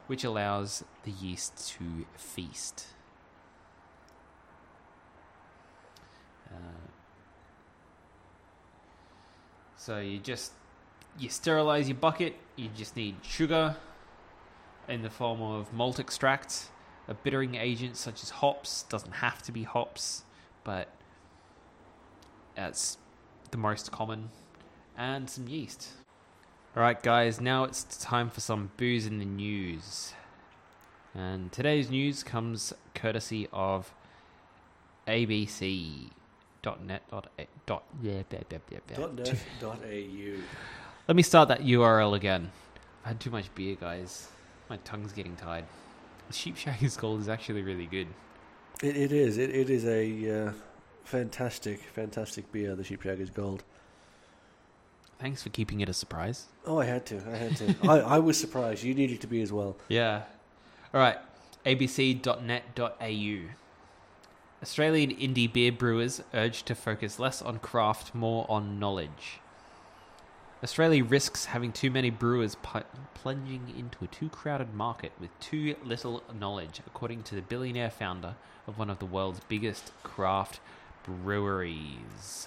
which 0.07 0.25
allows 0.25 0.85
the 1.05 1.11
yeast 1.11 1.75
to 1.77 2.07
feast. 2.17 2.87
Uh, 6.49 6.89
so 9.77 9.99
you 9.99 10.19
just 10.19 10.53
you 11.19 11.29
sterilize 11.29 11.89
your 11.89 11.99
bucket. 11.99 12.37
You 12.57 12.69
just 12.75 12.97
need 12.97 13.17
sugar 13.23 13.77
in 14.89 15.03
the 15.03 15.11
form 15.11 15.41
of 15.41 15.73
malt 15.73 16.01
extract 16.01 16.71
a 17.09 17.15
bittering 17.15 17.57
agent 17.57 17.97
such 17.97 18.23
as 18.23 18.31
hops 18.31 18.85
doesn't 18.85 19.13
have 19.13 19.43
to 19.43 19.53
be 19.53 19.65
hops, 19.65 20.23
but 20.65 20.89
that's 22.55 22.99
the 23.51 23.57
most 23.57 23.91
common, 23.91 24.31
and 24.97 25.29
some 25.29 25.49
yeast. 25.49 25.89
All 26.77 26.83
right, 26.83 27.03
guys, 27.03 27.41
now 27.41 27.65
it's 27.65 27.83
time 27.83 28.31
for 28.31 28.41
some 28.41 28.71
booze 28.77 29.07
in 29.07 29.19
the 29.19 29.25
news. 29.25 30.13
And 31.15 31.51
today's 31.51 31.91
news 31.91 32.23
comes 32.23 32.73
courtesy 32.95 33.49
of 33.53 33.93
ABC.net. 35.09 36.11
Dot, 36.63 36.81
dot, 37.67 37.85
yeah. 38.01 38.23
Dot 39.61 39.81
au. 39.85 40.37
Let 41.09 41.17
me 41.17 41.23
start 41.23 41.49
that 41.49 41.63
URL 41.63 42.15
again. 42.15 42.53
I've 43.03 43.09
had 43.09 43.21
too 43.21 43.31
much 43.31 43.53
beer, 43.55 43.77
guys. 43.81 44.29
My 44.69 44.77
tongue's 44.79 45.13
getting 45.13 45.35
tired. 45.35 45.65
Sheep 46.31 46.57
Shaggers 46.57 46.97
Gold 46.97 47.21
is 47.21 47.29
actually 47.29 47.63
really 47.63 47.87
good. 47.87 48.07
It, 48.83 48.97
it 48.97 49.13
is. 49.13 49.39
It, 49.39 49.51
it 49.51 49.69
is 49.69 49.85
a 49.85 50.47
uh, 50.47 50.53
fantastic, 51.05 51.81
fantastic 51.81 52.51
beer, 52.53 52.77
the 52.77 52.85
Sheepshaggers 52.85 53.35
Gold. 53.35 53.65
Thanks 55.21 55.43
for 55.43 55.51
keeping 55.51 55.81
it 55.81 55.89
a 55.89 55.93
surprise. 55.93 56.47
Oh, 56.67 56.79
I 56.81 56.87
had 56.87 57.05
to. 57.07 57.17
I 57.31 57.37
had 57.37 57.57
to. 57.57 57.75
I, 57.83 57.99
I 57.99 58.19
was 58.19 58.39
surprised. 58.41 58.83
You 58.83 58.95
needed 58.95 59.21
to 59.21 59.27
be 59.27 59.43
as 59.43 59.53
well. 59.53 59.77
Yeah. 59.89 60.23
All 60.95 61.01
right. 61.01 61.19
abc.net.au. 61.67 63.39
Australian 64.63 65.11
indie 65.11 65.53
beer 65.53 65.73
brewers 65.73 66.23
urged 66.33 66.67
to 66.67 66.75
focus 66.75 67.19
less 67.19 67.43
on 67.43 67.59
craft, 67.59 68.15
more 68.15 68.47
on 68.49 68.79
knowledge. 68.79 69.41
Australia 70.63 71.05
risks 71.05 71.47
having 71.47 71.73
too 71.73 71.91
many 71.91 72.11
brewers 72.11 72.55
pu- 72.57 72.83
plunging 73.15 73.75
into 73.79 74.05
a 74.05 74.07
too 74.07 74.29
crowded 74.31 74.75
market 74.75 75.13
with 75.21 75.31
too 75.39 75.75
little 75.85 76.23
knowledge, 76.39 76.81
according 76.87 77.23
to 77.25 77.35
the 77.35 77.41
billionaire 77.43 77.91
founder 77.91 78.37
of 78.67 78.79
one 78.79 78.91
of 78.91 78.99
the 78.99 79.07
world's 79.07 79.41
biggest 79.49 79.93
craft 80.03 80.61
breweries. 81.05 82.47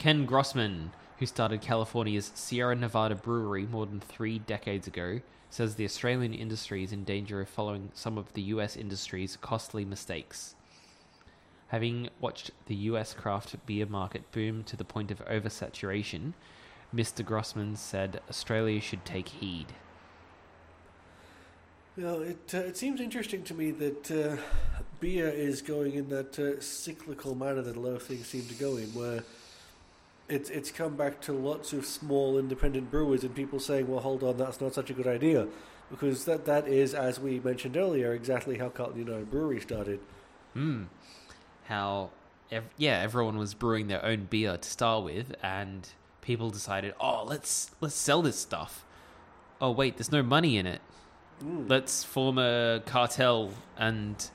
Ken 0.00 0.24
Grossman, 0.24 0.92
who 1.18 1.26
started 1.26 1.60
California's 1.60 2.32
Sierra 2.34 2.74
Nevada 2.74 3.14
brewery 3.14 3.66
more 3.66 3.84
than 3.84 4.00
three 4.00 4.38
decades 4.38 4.86
ago, 4.86 5.20
says 5.50 5.74
the 5.74 5.84
Australian 5.84 6.32
industry 6.32 6.82
is 6.82 6.90
in 6.90 7.04
danger 7.04 7.38
of 7.42 7.50
following 7.50 7.90
some 7.92 8.16
of 8.16 8.32
the 8.32 8.40
US 8.40 8.78
industry's 8.78 9.36
costly 9.36 9.84
mistakes. 9.84 10.54
Having 11.68 12.08
watched 12.18 12.50
the 12.64 12.74
US 12.76 13.12
craft 13.12 13.54
beer 13.66 13.84
market 13.84 14.32
boom 14.32 14.64
to 14.64 14.74
the 14.74 14.86
point 14.86 15.10
of 15.10 15.22
oversaturation, 15.26 16.32
Mr. 16.94 17.22
Grossman 17.22 17.76
said 17.76 18.22
Australia 18.30 18.80
should 18.80 19.04
take 19.04 19.28
heed. 19.28 19.66
Well, 21.98 22.22
it 22.22 22.54
uh, 22.54 22.58
it 22.60 22.78
seems 22.78 23.02
interesting 23.02 23.42
to 23.42 23.52
me 23.52 23.70
that 23.72 24.10
uh, 24.10 24.40
beer 24.98 25.28
is 25.28 25.60
going 25.60 25.92
in 25.92 26.08
that 26.08 26.38
uh, 26.38 26.58
cyclical 26.62 27.34
manner 27.34 27.60
that 27.60 27.76
a 27.76 27.80
lot 27.80 27.96
of 27.96 28.02
things 28.02 28.28
seem 28.28 28.46
to 28.46 28.54
go 28.54 28.78
in, 28.78 28.86
where 28.94 29.24
it's 30.30 30.48
it's 30.48 30.70
come 30.70 30.96
back 30.96 31.20
to 31.22 31.32
lots 31.32 31.72
of 31.72 31.84
small 31.84 32.38
independent 32.38 32.90
brewers 32.90 33.24
and 33.24 33.34
people 33.34 33.58
saying, 33.58 33.88
"Well, 33.88 34.00
hold 34.00 34.22
on, 34.22 34.36
that's 34.36 34.60
not 34.60 34.74
such 34.74 34.88
a 34.88 34.94
good 34.94 35.06
idea," 35.06 35.48
because 35.90 36.24
that 36.24 36.46
that 36.46 36.68
is, 36.68 36.94
as 36.94 37.20
we 37.20 37.40
mentioned 37.40 37.76
earlier, 37.76 38.12
exactly 38.12 38.58
how 38.58 38.68
Carlton 38.68 39.00
United 39.00 39.30
Brewery 39.30 39.60
started. 39.60 40.00
Hmm. 40.54 40.84
How, 41.64 42.10
ev- 42.50 42.70
yeah, 42.76 42.98
everyone 42.98 43.36
was 43.38 43.54
brewing 43.54 43.88
their 43.88 44.04
own 44.04 44.24
beer 44.24 44.56
to 44.56 44.68
start 44.68 45.04
with, 45.04 45.34
and 45.42 45.88
people 46.20 46.50
decided, 46.50 46.94
oh, 47.00 47.24
let's 47.24 47.72
let's 47.80 47.94
sell 47.94 48.22
this 48.22 48.38
stuff. 48.38 48.84
Oh 49.60 49.70
wait, 49.70 49.96
there's 49.96 50.12
no 50.12 50.22
money 50.22 50.56
in 50.56 50.66
it. 50.66 50.80
Mm. 51.44 51.68
Let's 51.68 52.04
form 52.04 52.38
a 52.38 52.82
cartel 52.86 53.52
and 53.76 54.30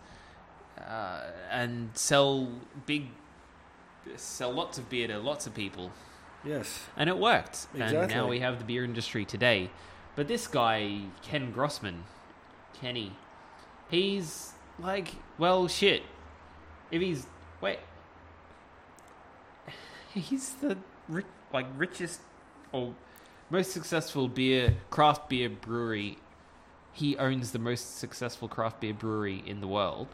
uh, 0.77 1.21
and 1.51 1.89
sell 1.93 2.49
big, 2.86 3.08
sell 4.15 4.51
lots 4.51 4.77
of 4.77 4.89
beer 4.89 5.07
to 5.07 5.19
lots 5.19 5.47
of 5.47 5.53
people, 5.53 5.91
Yes. 6.43 6.85
and 6.97 7.09
it 7.09 7.17
worked. 7.17 7.67
And 7.77 8.09
now 8.09 8.27
we 8.27 8.39
have 8.39 8.59
the 8.59 8.65
beer 8.65 8.83
industry 8.83 9.25
today. 9.25 9.69
But 10.15 10.27
this 10.27 10.47
guy, 10.47 11.01
Ken 11.21 11.51
Grossman, 11.51 12.03
Kenny, 12.79 13.11
he's 13.89 14.53
like, 14.79 15.09
well, 15.37 15.67
shit. 15.67 16.03
If 16.91 17.01
he's 17.01 17.25
wait, 17.61 17.79
he's 20.13 20.53
the 20.55 20.77
ri- 21.09 21.23
like 21.51 21.65
richest 21.77 22.21
or 22.71 22.93
most 23.49 23.71
successful 23.71 24.27
beer 24.27 24.75
craft 24.89 25.29
beer 25.29 25.49
brewery. 25.49 26.17
He 26.93 27.17
owns 27.17 27.51
the 27.51 27.59
most 27.59 27.97
successful 27.97 28.47
craft 28.47 28.79
beer 28.81 28.93
brewery 28.93 29.43
in 29.45 29.59
the 29.61 29.67
world. 29.67 30.07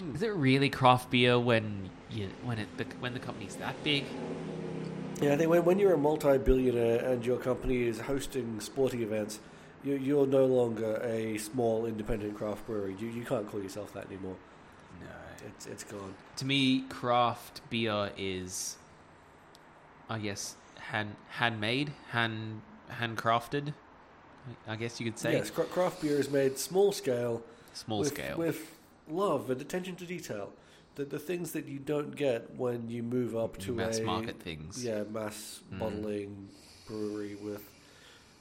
Hmm. 0.00 0.14
Is 0.14 0.22
it 0.22 0.32
really 0.34 0.70
craft 0.70 1.10
beer 1.10 1.38
when 1.38 1.90
you 2.10 2.28
when 2.44 2.58
it 2.58 2.68
when 3.00 3.14
the 3.14 3.20
company's 3.20 3.56
that 3.56 3.82
big? 3.84 4.04
Yeah, 5.20 5.32
I 5.32 5.36
think 5.36 5.50
when, 5.50 5.64
when 5.64 5.78
you're 5.78 5.94
a 5.94 5.98
multi-billionaire 5.98 7.04
and 7.04 7.26
your 7.26 7.38
company 7.38 7.82
is 7.82 7.98
hosting 8.00 8.60
sporting 8.60 9.02
events, 9.02 9.40
you, 9.82 9.94
you're 9.94 10.26
no 10.26 10.46
longer 10.46 11.00
a 11.02 11.38
small 11.38 11.86
independent 11.86 12.36
craft 12.36 12.66
brewery. 12.66 12.94
You, 12.98 13.08
you 13.08 13.24
can't 13.24 13.48
call 13.50 13.60
yourself 13.60 13.92
that 13.94 14.06
anymore. 14.06 14.36
No. 15.00 15.06
It's 15.46 15.66
it's 15.66 15.84
gone. 15.84 16.14
To 16.36 16.44
me, 16.44 16.82
craft 16.88 17.62
beer 17.68 18.10
is, 18.16 18.76
I 20.08 20.18
guess, 20.20 20.54
hand 20.76 21.16
handmade, 21.30 21.92
hand 22.10 22.62
handcrafted. 22.90 23.74
I 24.66 24.76
guess 24.76 24.98
you 24.98 25.04
could 25.04 25.18
say 25.18 25.32
Yes, 25.32 25.50
craft 25.50 26.00
beer 26.00 26.18
is 26.18 26.30
made 26.30 26.58
small 26.58 26.92
scale, 26.92 27.42
small 27.74 27.98
with, 27.98 28.08
scale. 28.08 28.38
with 28.38 28.77
love 29.10 29.50
and 29.50 29.60
attention 29.60 29.96
to 29.96 30.04
detail. 30.06 30.52
The 30.96 31.04
the 31.04 31.18
things 31.18 31.52
that 31.52 31.66
you 31.66 31.78
don't 31.78 32.16
get 32.16 32.54
when 32.56 32.88
you 32.88 33.02
move 33.02 33.36
up 33.36 33.56
to 33.58 33.72
mass 33.72 33.98
a 33.98 34.02
market 34.02 34.40
things. 34.40 34.84
yeah 34.84 35.04
mass 35.10 35.60
Mm. 35.72 35.78
bottling 35.78 36.48
brewery 36.86 37.34
with 37.36 37.64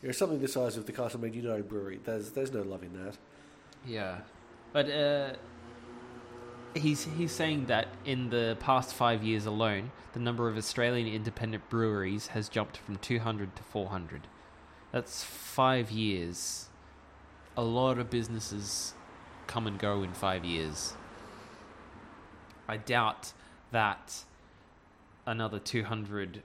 you 0.02 0.08
know, 0.10 0.12
something 0.14 0.40
the 0.40 0.48
size 0.48 0.78
of 0.78 0.86
the 0.86 0.92
Castlemaine 0.92 1.34
United 1.34 1.68
Brewery. 1.70 2.00
There's 2.04 2.32
there's 2.32 2.52
no 2.54 2.62
love 2.62 2.84
in 2.84 2.94
that. 3.04 3.18
Yeah, 3.86 4.20
but 4.74 4.90
uh, 4.90 5.34
he's 6.76 7.06
he's 7.18 7.32
saying 7.32 7.66
that 7.68 7.88
in 8.06 8.30
the 8.30 8.58
past 8.60 8.94
five 8.94 9.24
years 9.24 9.46
alone, 9.46 9.92
the 10.14 10.20
number 10.20 10.48
of 10.48 10.58
Australian 10.58 11.08
independent 11.08 11.68
breweries 11.70 12.28
has 12.28 12.50
jumped 12.50 12.78
from 12.78 12.98
200 12.98 13.56
to 13.56 13.64
400. 13.64 14.28
That's 14.92 15.24
five 15.24 15.92
years. 15.92 16.70
A 17.56 17.64
lot 17.64 17.98
of 17.98 18.10
businesses 18.10 18.94
come 19.48 19.68
and 19.68 19.80
go 19.80 20.04
in 20.04 20.14
five 20.14 20.46
years. 20.46 20.94
I 22.68 22.78
doubt 22.78 23.34
that 23.72 24.24
another 25.26 25.60
200 25.60 26.44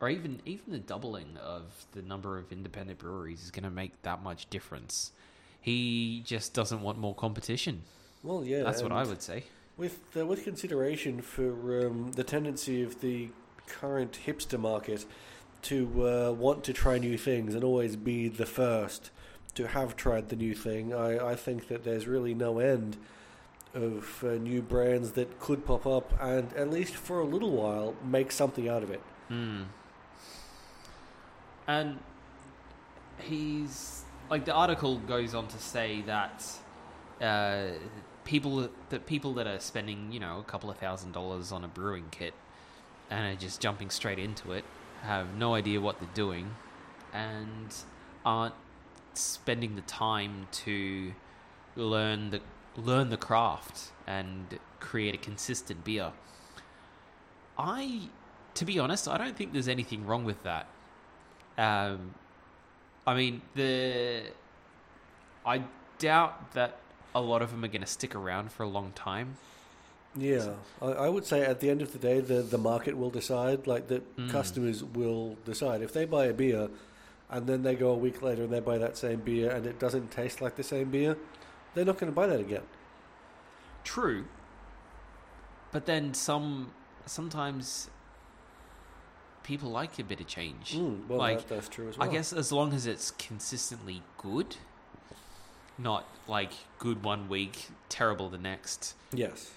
or 0.00 0.08
even 0.08 0.40
even 0.44 0.72
the 0.72 0.78
doubling 0.78 1.36
of 1.42 1.86
the 1.92 2.02
number 2.02 2.38
of 2.38 2.50
independent 2.52 2.98
breweries 2.98 3.42
is 3.42 3.50
going 3.50 3.64
to 3.64 3.70
make 3.70 4.00
that 4.02 4.22
much 4.22 4.48
difference. 4.48 5.12
He 5.60 6.22
just 6.24 6.54
doesn't 6.54 6.80
want 6.80 6.98
more 6.98 7.14
competition. 7.14 7.82
Well, 8.22 8.44
yeah, 8.44 8.62
That's 8.62 8.82
what 8.82 8.92
I 8.92 9.04
would 9.04 9.22
say. 9.22 9.44
With 9.76 10.00
uh, 10.16 10.26
with 10.26 10.44
consideration 10.44 11.20
for 11.20 11.86
um, 11.86 12.12
the 12.12 12.24
tendency 12.24 12.82
of 12.82 13.00
the 13.00 13.28
current 13.66 14.18
hipster 14.26 14.58
market 14.58 15.04
to 15.62 16.08
uh, 16.08 16.32
want 16.32 16.64
to 16.64 16.72
try 16.72 16.98
new 16.98 17.18
things 17.18 17.54
and 17.54 17.62
always 17.62 17.96
be 17.96 18.28
the 18.28 18.46
first 18.46 19.10
to 19.60 19.68
have 19.68 19.96
tried 19.96 20.28
the 20.28 20.36
new 20.36 20.54
thing, 20.54 20.94
I, 20.94 21.32
I 21.32 21.36
think 21.36 21.68
that 21.68 21.84
there's 21.84 22.06
really 22.06 22.34
no 22.34 22.58
end 22.58 22.96
of 23.74 24.24
uh, 24.24 24.32
new 24.32 24.62
brands 24.62 25.12
that 25.12 25.38
could 25.38 25.64
pop 25.64 25.86
up 25.86 26.12
and 26.20 26.52
at 26.54 26.70
least 26.70 26.94
for 26.94 27.20
a 27.20 27.24
little 27.24 27.52
while 27.52 27.94
make 28.04 28.32
something 28.32 28.68
out 28.68 28.82
of 28.82 28.90
it. 28.90 29.02
Hmm. 29.28 29.62
And 31.68 31.98
he's 33.18 34.04
like 34.28 34.44
the 34.44 34.54
article 34.54 34.98
goes 34.98 35.34
on 35.34 35.46
to 35.48 35.58
say 35.58 36.02
that 36.06 36.44
uh, 37.20 37.66
people 38.24 38.68
that 38.88 39.06
people 39.06 39.34
that 39.34 39.46
are 39.46 39.60
spending 39.60 40.10
you 40.10 40.18
know 40.18 40.40
a 40.40 40.44
couple 40.44 40.70
of 40.70 40.78
thousand 40.78 41.12
dollars 41.12 41.52
on 41.52 41.62
a 41.62 41.68
brewing 41.68 42.06
kit 42.10 42.34
and 43.08 43.34
are 43.34 43.38
just 43.38 43.60
jumping 43.60 43.90
straight 43.90 44.18
into 44.18 44.52
it 44.52 44.64
have 45.02 45.34
no 45.36 45.54
idea 45.54 45.80
what 45.80 46.00
they're 46.00 46.08
doing 46.14 46.50
and 47.12 47.74
aren't 48.24 48.54
spending 49.14 49.76
the 49.76 49.82
time 49.82 50.46
to 50.52 51.12
learn 51.76 52.30
the 52.30 52.40
learn 52.76 53.10
the 53.10 53.16
craft 53.16 53.90
and 54.06 54.58
create 54.78 55.14
a 55.14 55.18
consistent 55.18 55.84
beer. 55.84 56.12
I, 57.58 58.02
to 58.54 58.64
be 58.64 58.78
honest, 58.78 59.08
I 59.08 59.18
don't 59.18 59.36
think 59.36 59.52
there's 59.52 59.68
anything 59.68 60.06
wrong 60.06 60.24
with 60.24 60.42
that. 60.44 60.66
Um, 61.58 62.14
I 63.06 63.14
mean, 63.14 63.42
the 63.54 64.22
I 65.44 65.62
doubt 65.98 66.52
that 66.52 66.78
a 67.14 67.20
lot 67.20 67.42
of 67.42 67.50
them 67.50 67.64
are 67.64 67.68
going 67.68 67.80
to 67.80 67.86
stick 67.86 68.14
around 68.14 68.52
for 68.52 68.62
a 68.62 68.68
long 68.68 68.92
time. 68.92 69.36
Yeah, 70.16 70.50
I, 70.82 70.86
I 70.86 71.08
would 71.08 71.24
say 71.24 71.42
at 71.42 71.60
the 71.60 71.70
end 71.70 71.82
of 71.82 71.92
the 71.92 71.98
day, 71.98 72.20
the, 72.20 72.42
the 72.42 72.58
market 72.58 72.96
will 72.96 73.10
decide. 73.10 73.66
Like 73.66 73.88
the 73.88 74.02
Mm. 74.16 74.30
customers 74.30 74.82
will 74.82 75.36
decide 75.44 75.82
if 75.82 75.92
they 75.92 76.04
buy 76.04 76.26
a 76.26 76.32
beer, 76.32 76.68
and 77.30 77.46
then 77.46 77.62
they 77.62 77.74
go 77.74 77.90
a 77.90 77.96
week 77.96 78.22
later 78.22 78.42
and 78.42 78.52
they 78.52 78.60
buy 78.60 78.78
that 78.78 78.96
same 78.96 79.20
beer 79.20 79.50
and 79.50 79.66
it 79.66 79.78
doesn't 79.78 80.10
taste 80.10 80.40
like 80.40 80.56
the 80.56 80.62
same 80.62 80.90
beer, 80.90 81.16
they're 81.74 81.84
not 81.84 81.98
going 81.98 82.10
to 82.10 82.14
buy 82.14 82.26
that 82.26 82.40
again. 82.40 82.62
True, 83.84 84.24
but 85.72 85.86
then 85.86 86.12
some 86.12 86.72
sometimes 87.06 87.88
people 89.42 89.70
like 89.70 89.98
a 89.98 90.04
bit 90.04 90.20
of 90.20 90.26
change. 90.26 90.74
Mm, 90.74 91.08
well, 91.08 91.18
Like, 91.18 91.38
that, 91.38 91.48
that's 91.48 91.68
true 91.68 91.88
as 91.88 91.98
well. 91.98 92.08
I 92.08 92.12
guess 92.12 92.32
as 92.32 92.52
long 92.52 92.72
as 92.72 92.86
it's 92.86 93.10
consistently 93.12 94.02
good, 94.18 94.56
not 95.78 96.04
like 96.28 96.52
good 96.78 97.02
one 97.02 97.28
week, 97.28 97.68
terrible 97.88 98.28
the 98.28 98.38
next. 98.38 98.94
Yes. 99.12 99.50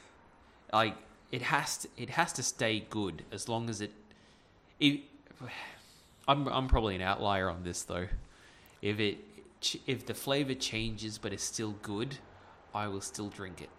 Like 0.72 0.96
it 1.32 1.44
has 1.44 1.78
to, 1.80 1.88
it 1.98 2.12
has 2.12 2.34
to 2.34 2.44
stay 2.44 2.86
good 2.90 3.24
as 3.32 3.50
long 3.50 3.70
as 3.70 3.82
it. 3.82 3.92
it 4.80 5.02
I'm 6.28 6.48
I'm 6.48 6.68
probably 6.68 6.96
an 6.96 7.02
outlier 7.02 7.50
on 7.50 7.64
this 7.64 7.84
though. 7.84 8.08
If 8.82 9.00
it 9.00 9.18
if 9.88 10.06
the 10.06 10.14
flavor 10.14 10.54
changes 10.54 11.18
but 11.18 11.34
it's 11.34 11.44
still 11.44 11.76
good, 11.82 12.18
I 12.74 12.88
will 12.88 13.02
still 13.02 13.30
drink 13.30 13.62
it. 13.62 13.70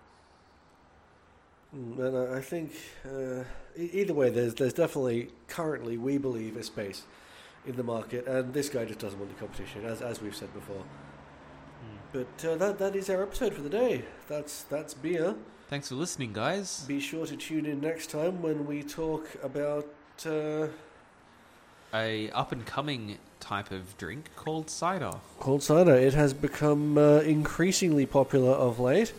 Mm, 1.76 1.98
And 1.98 2.16
I- 2.16 2.36
I 2.38 2.40
think 2.40 2.72
uh, 3.04 3.44
either 3.76 4.14
way, 4.14 4.30
there's 4.30 4.54
there's 4.54 4.72
definitely 4.74 5.30
currently 5.48 5.96
we 5.98 6.18
believe 6.18 6.56
a 6.56 6.62
space 6.62 7.02
in 7.66 7.76
the 7.76 7.82
market, 7.82 8.26
and 8.26 8.52
this 8.52 8.68
guy 8.68 8.84
just 8.84 9.00
doesn't 9.00 9.18
want 9.18 9.32
the 9.32 9.38
competition, 9.40 9.84
as 9.84 10.00
as 10.02 10.20
we've 10.22 10.36
said 10.36 10.52
before. 10.54 10.84
But 12.12 12.44
uh, 12.44 12.54
that 12.56 12.78
that 12.78 12.94
is 12.94 13.10
our 13.10 13.22
episode 13.24 13.54
for 13.54 13.62
the 13.62 13.68
day. 13.68 14.04
That's 14.28 14.62
that's 14.64 14.94
beer. 14.94 15.34
Thanks 15.68 15.88
for 15.88 15.96
listening, 15.96 16.32
guys. 16.32 16.84
Be 16.86 17.00
sure 17.00 17.26
to 17.26 17.36
tune 17.36 17.66
in 17.66 17.80
next 17.80 18.10
time 18.10 18.40
when 18.40 18.66
we 18.66 18.82
talk 18.84 19.26
about. 19.42 19.86
Uh, 20.24 20.68
A 21.94 22.28
up 22.30 22.50
and 22.52 22.66
coming 22.66 23.18
type 23.40 23.70
of 23.70 23.96
drink 23.98 24.30
called 24.36 24.68
cider. 24.68 25.12
Called 25.38 25.62
cider. 25.62 25.94
It 25.94 26.14
has 26.14 26.34
become 26.34 26.98
uh, 26.98 27.18
increasingly 27.20 28.04
popular 28.06 28.52
of 28.52 28.80
late. 28.80 29.12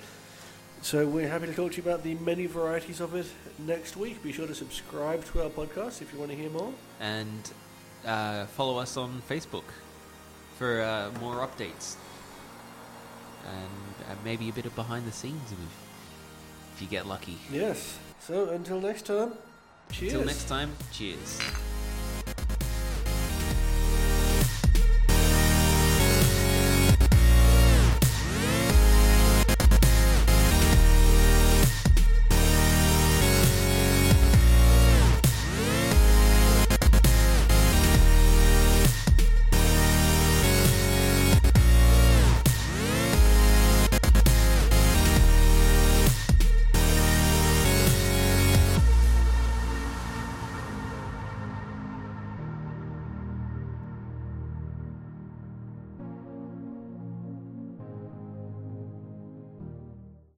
So 0.82 1.08
we're 1.08 1.28
happy 1.30 1.48
to 1.48 1.54
talk 1.54 1.72
to 1.72 1.78
you 1.78 1.84
about 1.84 2.04
the 2.04 2.16
many 2.16 2.46
varieties 2.48 3.00
of 3.00 3.16
it 3.16 3.26
next 3.60 3.96
week. 3.98 4.22
Be 4.22 4.32
sure 4.32 4.46
to 4.46 4.54
subscribe 4.54 5.24
to 5.32 5.44
our 5.44 5.50
podcast 5.50 6.02
if 6.02 6.12
you 6.14 6.20
want 6.20 6.32
to 6.32 6.38
hear 6.38 6.50
more. 6.50 6.74
and 7.00 7.52
uh, 8.06 8.46
follow 8.46 8.78
us 8.78 8.98
on 8.98 9.22
Facebook 9.28 9.64
for 10.60 10.82
uh, 10.82 11.10
more 11.20 11.38
updates 11.38 11.96
and 13.48 14.10
uh, 14.10 14.16
maybe 14.24 14.48
a 14.50 14.54
bit 14.54 14.66
of 14.66 14.76
behind 14.76 15.08
the 15.08 15.12
scenes 15.12 15.52
if, 15.52 15.58
if 16.76 16.82
you 16.82 16.88
get 16.88 17.08
lucky. 17.08 17.38
Yes. 17.52 17.98
So 18.20 18.50
until 18.50 18.80
next 18.80 19.08
time, 19.08 19.34
cheers. 19.92 20.14
Until 20.14 20.28
next 20.28 20.48
time, 20.48 20.72
cheers. 20.92 21.40